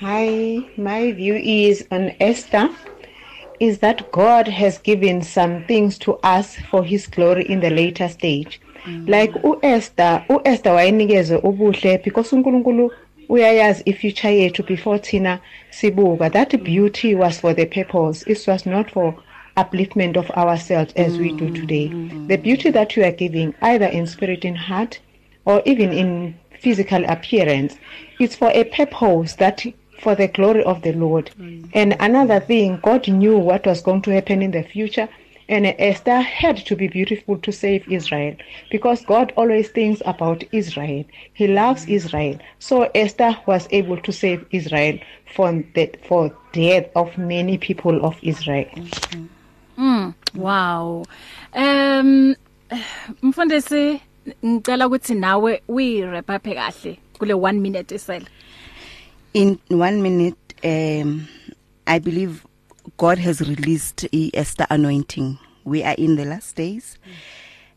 Hi, 0.00 0.60
my 0.76 1.10
view 1.10 1.34
is 1.34 1.84
on 1.90 2.12
Esther 2.20 2.70
is 3.58 3.80
that 3.80 4.12
God 4.12 4.46
has 4.46 4.78
given 4.78 5.22
some 5.22 5.64
things 5.64 5.98
to 5.98 6.12
us 6.22 6.54
for 6.70 6.84
his 6.84 7.08
glory 7.08 7.44
in 7.46 7.58
the 7.58 7.70
later 7.70 8.06
stage. 8.06 8.60
Like 8.86 9.32
uEsther, 9.42 10.24
uEsther 10.28 10.74
wayenikeze 10.74 11.36
ubuhle 11.42 12.04
because 12.04 12.30
uNkulunkulu 12.30 12.90
uyayazi 13.28 13.82
ifuture 13.86 14.38
yethu 14.38 14.62
before 14.66 14.98
thina 14.98 15.40
sibuka. 15.70 16.30
That 16.30 16.62
beauty 16.62 17.16
was 17.16 17.40
for 17.40 17.52
the 17.52 17.66
purpose. 17.66 18.22
It 18.28 18.46
was 18.46 18.66
not 18.66 18.92
for 18.92 19.16
upliftment 19.56 20.16
of 20.16 20.30
ourselves 20.30 20.92
as 20.94 21.18
we 21.18 21.32
do 21.32 21.50
today. 21.50 21.88
The 22.28 22.36
beauty 22.36 22.70
that 22.70 22.96
you 22.96 23.02
are 23.02 23.10
giving 23.10 23.52
either 23.62 23.86
in 23.86 24.06
spirit 24.06 24.44
and 24.44 24.58
heart 24.58 25.00
or 25.44 25.60
even 25.66 25.92
in 25.92 26.36
physical 26.60 27.04
appearance 27.04 27.76
it's 28.18 28.34
for 28.34 28.50
a 28.50 28.64
purpose 28.64 29.34
that 29.34 29.64
for 29.98 30.14
the 30.14 30.28
glory 30.28 30.62
of 30.64 30.82
the 30.82 30.92
lord. 30.92 31.30
And 31.74 31.96
another 32.00 32.40
thing 32.40 32.80
god 32.82 33.08
knew 33.08 33.38
what 33.38 33.66
was 33.66 33.82
going 33.82 34.02
to 34.02 34.10
happen 34.12 34.42
in 34.42 34.50
the 34.50 34.62
future 34.62 35.08
and 35.48 35.66
esther 35.78 36.20
had 36.20 36.58
to 36.66 36.76
be 36.76 36.88
beautiful 36.88 37.38
to 37.38 37.50
save 37.50 37.90
israel 37.90 38.36
because 38.70 39.04
god 39.06 39.32
always 39.36 39.68
thinks 39.70 40.02
about 40.04 40.44
israel. 40.52 41.04
He 41.34 41.46
loves 41.46 41.86
israel. 41.86 42.38
So 42.58 42.90
esther 42.94 43.36
was 43.46 43.66
able 43.70 43.98
to 43.98 44.12
save 44.12 44.46
israel 44.50 44.98
from 45.34 45.64
the 45.74 45.90
for 46.06 46.34
death 46.52 46.86
of 46.94 47.16
many 47.18 47.58
people 47.58 48.04
of 48.04 48.16
israel. 48.22 48.70
Mm, 49.76 50.14
wow. 50.34 51.04
Um 51.54 52.34
mfundisi 53.22 54.00
ngicela 54.46 54.86
ukuthi 54.86 55.14
nawe 55.14 55.62
uyi 55.68 56.02
wrap 56.02 56.30
up 56.30 56.42
kahle 56.42 56.98
kule 57.18 57.34
1 57.34 57.52
minute 57.52 57.94
isela. 57.94 58.26
In 59.34 59.58
one 59.68 60.02
minute 60.02 60.54
um 60.64 61.28
i 61.86 61.98
believe 61.98 62.44
god 62.96 63.18
has 63.18 63.40
released 63.40 64.06
esther 64.12 64.66
anointing. 64.70 65.38
We 65.64 65.82
are 65.82 65.94
in 65.94 66.16
the 66.16 66.24
last 66.24 66.56
days. 66.56 66.98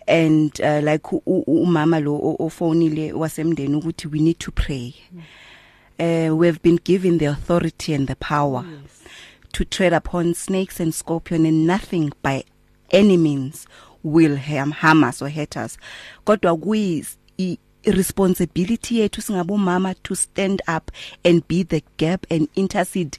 And 0.08 0.60
uh, 0.62 0.82
like 0.84 1.04
umama 1.04 2.04
lo 2.04 2.36
ofonile 2.40 3.14
wasemndeni 3.14 3.76
ukuthi 3.82 4.12
we 4.12 4.20
need 4.20 4.40
to 4.40 4.52
pray. 4.52 4.96
Uh, 6.00 6.36
we 6.36 6.48
have 6.48 6.62
been 6.62 6.78
given 6.78 7.18
the 7.18 7.26
authority 7.26 7.94
and 7.94 8.08
the 8.08 8.16
power 8.16 8.66
yes. 8.66 9.04
to 9.54 9.66
tread 9.66 9.94
upon 9.94 10.34
snakes 10.34 10.80
and 10.80 10.96
scorpion 10.96 11.46
and 11.46 11.68
nothing 11.68 12.12
by 12.24 12.44
any 12.90 13.18
means 13.18 13.68
will 14.02 14.38
harm, 14.38 14.72
harm 14.72 15.04
us 15.04 15.22
or 15.22 15.30
hurt 15.30 15.56
us. 15.58 15.78
Kodwa 16.26 16.58
kuyi 16.58 17.06
i- 17.86 17.92
responsibility 17.92 19.00
yethu 19.00 19.22
singabomama 19.22 19.94
to 20.04 20.16
stand 20.16 20.62
up 20.78 20.92
and 21.24 21.44
be 21.48 21.64
the 21.64 21.84
gap 21.98 22.26
and 22.32 22.48
intercede 22.56 23.18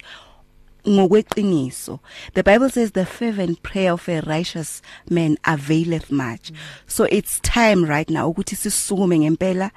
ngokweqiniso 0.89 2.01
the 2.35 2.43
bible 2.43 2.69
says 2.69 2.93
the 2.93 3.05
fervent 3.07 3.63
prayer 3.63 3.93
of 3.93 4.09
a 4.09 4.21
righteous 4.23 4.83
man 5.11 5.37
availeth 5.45 6.11
much 6.11 6.51
mm. 6.51 6.57
so 6.87 7.05
it's 7.05 7.41
time 7.41 7.85
right 7.85 8.11
now 8.11 8.29
ukuthi 8.33 8.57
sisukume 8.57 9.19
ngempela 9.19 9.71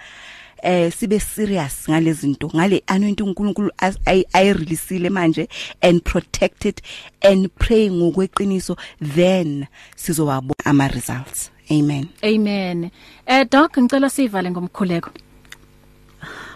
eh 0.63 0.91
sibe 0.93 1.19
serious 1.19 1.89
ngalezinto 1.89 2.51
ngale 2.55 2.83
anointing 2.87 3.23
uNkulunkulu 3.23 3.71
as- 3.77 3.99
ayi 4.05 4.25
ayi 4.33 4.53
releaseile 4.53 5.09
manje 5.09 5.47
and 5.81 6.01
protect 6.03 6.65
it 6.65 6.81
and 7.21 7.49
pray 7.55 7.89
ngokweqiniso 7.89 8.77
then 9.15 9.65
sizowabona 9.95 10.65
ama 10.65 10.87
results 10.87 11.51
amen. 11.71 12.07
Amen. 12.23 12.89
Eh 13.25 13.45
doc 13.51 13.77
ngicela 13.77 14.09
sivale 14.09 14.51
ngomkhuleko. 14.51 15.09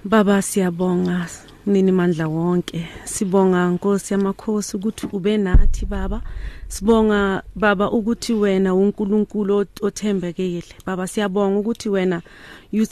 baba 0.04 0.42
siyabonga 0.42 1.28
mnini 1.66 1.92
mandla 1.92 2.28
wonke. 2.28 2.88
Sibonga 3.04 3.70
Nkosi 3.70 4.14
yamakhosi 4.14 4.78
ukuthi 4.78 5.08
ube 5.12 5.38
nathi 5.38 5.86
baba. 5.86 6.22
Sibonga 6.68 7.44
baba 7.56 7.92
ukuthi 7.92 8.34
wena 8.34 8.76
uNkulunkulu 8.76 9.66
othembekile. 9.82 10.64
Baba 10.86 11.08
siyabonga 11.08 11.60
ukuthi 11.60 11.90
wena 11.90 12.22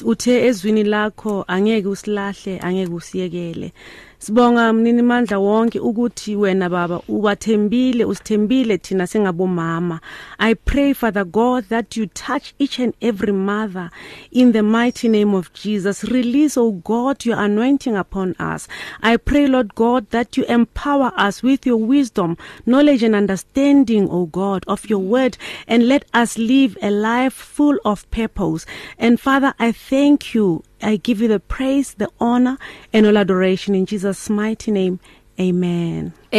uthe 0.05 0.45
ezwini 0.47 0.83
lakho 0.83 1.45
angeke 1.47 1.87
usilahle 1.87 2.59
angeke 2.59 2.93
usiyekele. 2.93 3.73
Sibonga 4.19 4.73
mnini 4.73 5.01
mandla 5.01 5.39
wonke 5.39 5.79
ukuthi 5.79 6.35
wena 6.35 6.69
baba 6.69 7.01
ubathembile 7.07 8.05
usithembile 8.05 8.77
thina 8.77 9.07
singabomama. 9.07 9.99
I 10.39 10.55
pray 10.55 10.93
Father 10.93 11.23
God 11.23 11.69
that 11.69 11.95
you 11.95 12.07
touch 12.07 12.53
each 12.57 12.79
and 12.79 12.95
every 12.99 13.31
mother 13.31 13.91
in 14.31 14.53
the 14.53 14.63
mighty 14.63 15.07
name 15.07 15.35
of 15.35 15.53
Jesus. 15.53 16.03
Release 16.03 16.57
oh 16.57 16.71
God 16.71 17.25
your 17.25 17.37
anointing 17.39 17.95
upon 17.95 18.35
us. 18.39 18.67
I 19.03 19.17
pray 19.17 19.45
Lord 19.45 19.75
God 19.75 20.09
that 20.09 20.35
you 20.35 20.45
empower 20.45 21.11
us 21.15 21.43
with 21.43 21.67
your 21.67 21.77
wisdom, 21.77 22.37
knowledge 22.65 23.03
and 23.03 23.13
understanding 23.13 24.09
oh 24.09 24.25
God 24.25 24.63
of 24.67 24.89
your 24.89 24.99
word 24.99 25.37
and 25.67 25.87
let 25.87 26.05
us 26.15 26.39
live 26.39 26.75
a 26.81 26.89
life 26.89 27.33
full 27.33 27.77
of 27.85 28.09
purpose. 28.09 28.65
And 28.97 29.19
Father, 29.19 29.53
I 29.59 29.71
thank 29.73 30.33
you 30.33 30.63
I 30.81 30.97
give 30.97 31.21
you 31.21 31.27
the 31.27 31.39
praise, 31.39 31.93
the 31.95 32.09
honor, 32.19 32.57
and 32.93 33.05
all 33.05 33.17
adoration 33.17 33.75
in 33.75 33.85
Jesus' 33.85 34.29
mighty 34.29 34.71
name. 34.71 34.99
Amen. 35.39 36.13
Amen. 36.33 36.35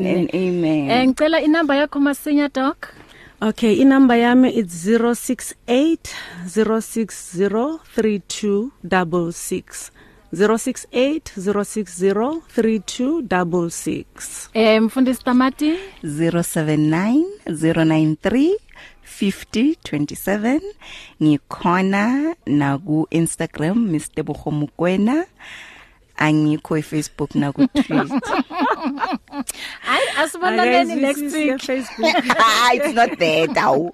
amen 0.00 0.06
and 0.06 0.34
amen 0.34 0.90
Eh 0.90 1.06
ngicela 1.06 1.40
inamba 1.40 1.76
yakho 1.76 2.00
masinya 2.00 2.48
doc. 2.52 2.94
Okay, 3.42 3.76
inamba 3.80 4.16
yami 4.16 4.50
it's 4.56 4.74
068 4.86 6.14
060 6.46 7.78
3266. 7.94 9.90
068 10.32 11.32
060 11.36 12.42
3266. 12.48 14.48
Eh 14.54 14.80
mfundisi 14.82 15.24
Tamati 15.24 15.74
079 16.02 17.24
093 17.46 18.56
5027 19.08 20.60
ngikhona 21.22 22.34
na 22.46 22.78
ku 22.78 23.06
Instagram 23.10 23.88
Mr 23.88 24.22
Bogomokwena 24.22 25.24
angikho 26.16 26.76
eFacebook 26.76 27.34
na 27.34 27.52
ku 27.52 27.66
Twitter. 27.66 28.20
Hayi 29.88 30.06
asibonaneni 30.18 30.94
next 30.94 31.20
week. 31.34 31.58
Facebook. 31.60 32.14
ah 32.38 32.70
it's 32.74 32.94
not 32.94 33.18
that 33.18 33.56
awu 33.66 33.90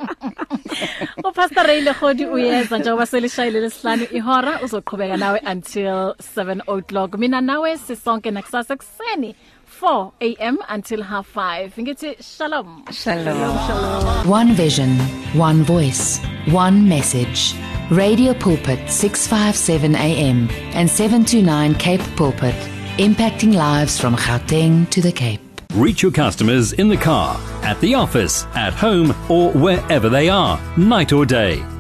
uPastor 1.24 1.66
Ray 1.66 1.80
Legodi 1.80 2.26
uyeza 2.26 2.78
njengoba 2.78 3.06
selishayile 3.06 3.60
lesihlanu 3.60 4.06
ihora 4.12 4.60
uzoqhubeka 4.62 5.16
nawe 5.16 5.40
until 5.52 6.14
7 6.36 6.60
o'clock. 6.66 7.18
Mina 7.18 7.40
nawe 7.40 7.78
sisonke 7.78 8.30
nakusasa 8.30 8.76
kuseni 8.76 9.34
4 9.80 10.36
am 10.48 10.58
until 10.74 11.02
half 11.02 11.36
5 11.36 11.70
ngithi 11.82 12.16
shalom. 12.22 12.84
Shalom. 12.92 14.30
One 14.30 14.52
vision, 14.54 14.90
one 15.38 15.62
voice, 15.62 16.20
one 16.52 16.88
message. 16.88 17.54
Radio 17.90 18.32
Pulpit 18.34 18.90
657 18.90 19.94
AM 19.94 20.48
and 20.74 20.88
729 20.88 21.74
Cape 21.74 22.00
Pulpit, 22.16 22.54
impacting 22.98 23.54
lives 23.54 23.98
from 23.98 24.14
Gauteng 24.14 24.88
to 24.90 25.02
the 25.02 25.10
Cape. 25.10 25.40
Reach 25.74 26.02
your 26.02 26.12
customers 26.12 26.72
in 26.74 26.88
the 26.88 26.96
car, 26.96 27.36
at 27.64 27.80
the 27.80 27.94
office, 27.94 28.46
at 28.54 28.72
home, 28.72 29.12
or 29.28 29.50
wherever 29.52 30.08
they 30.08 30.28
are, 30.28 30.60
night 30.76 31.12
or 31.12 31.26
day. 31.26 31.64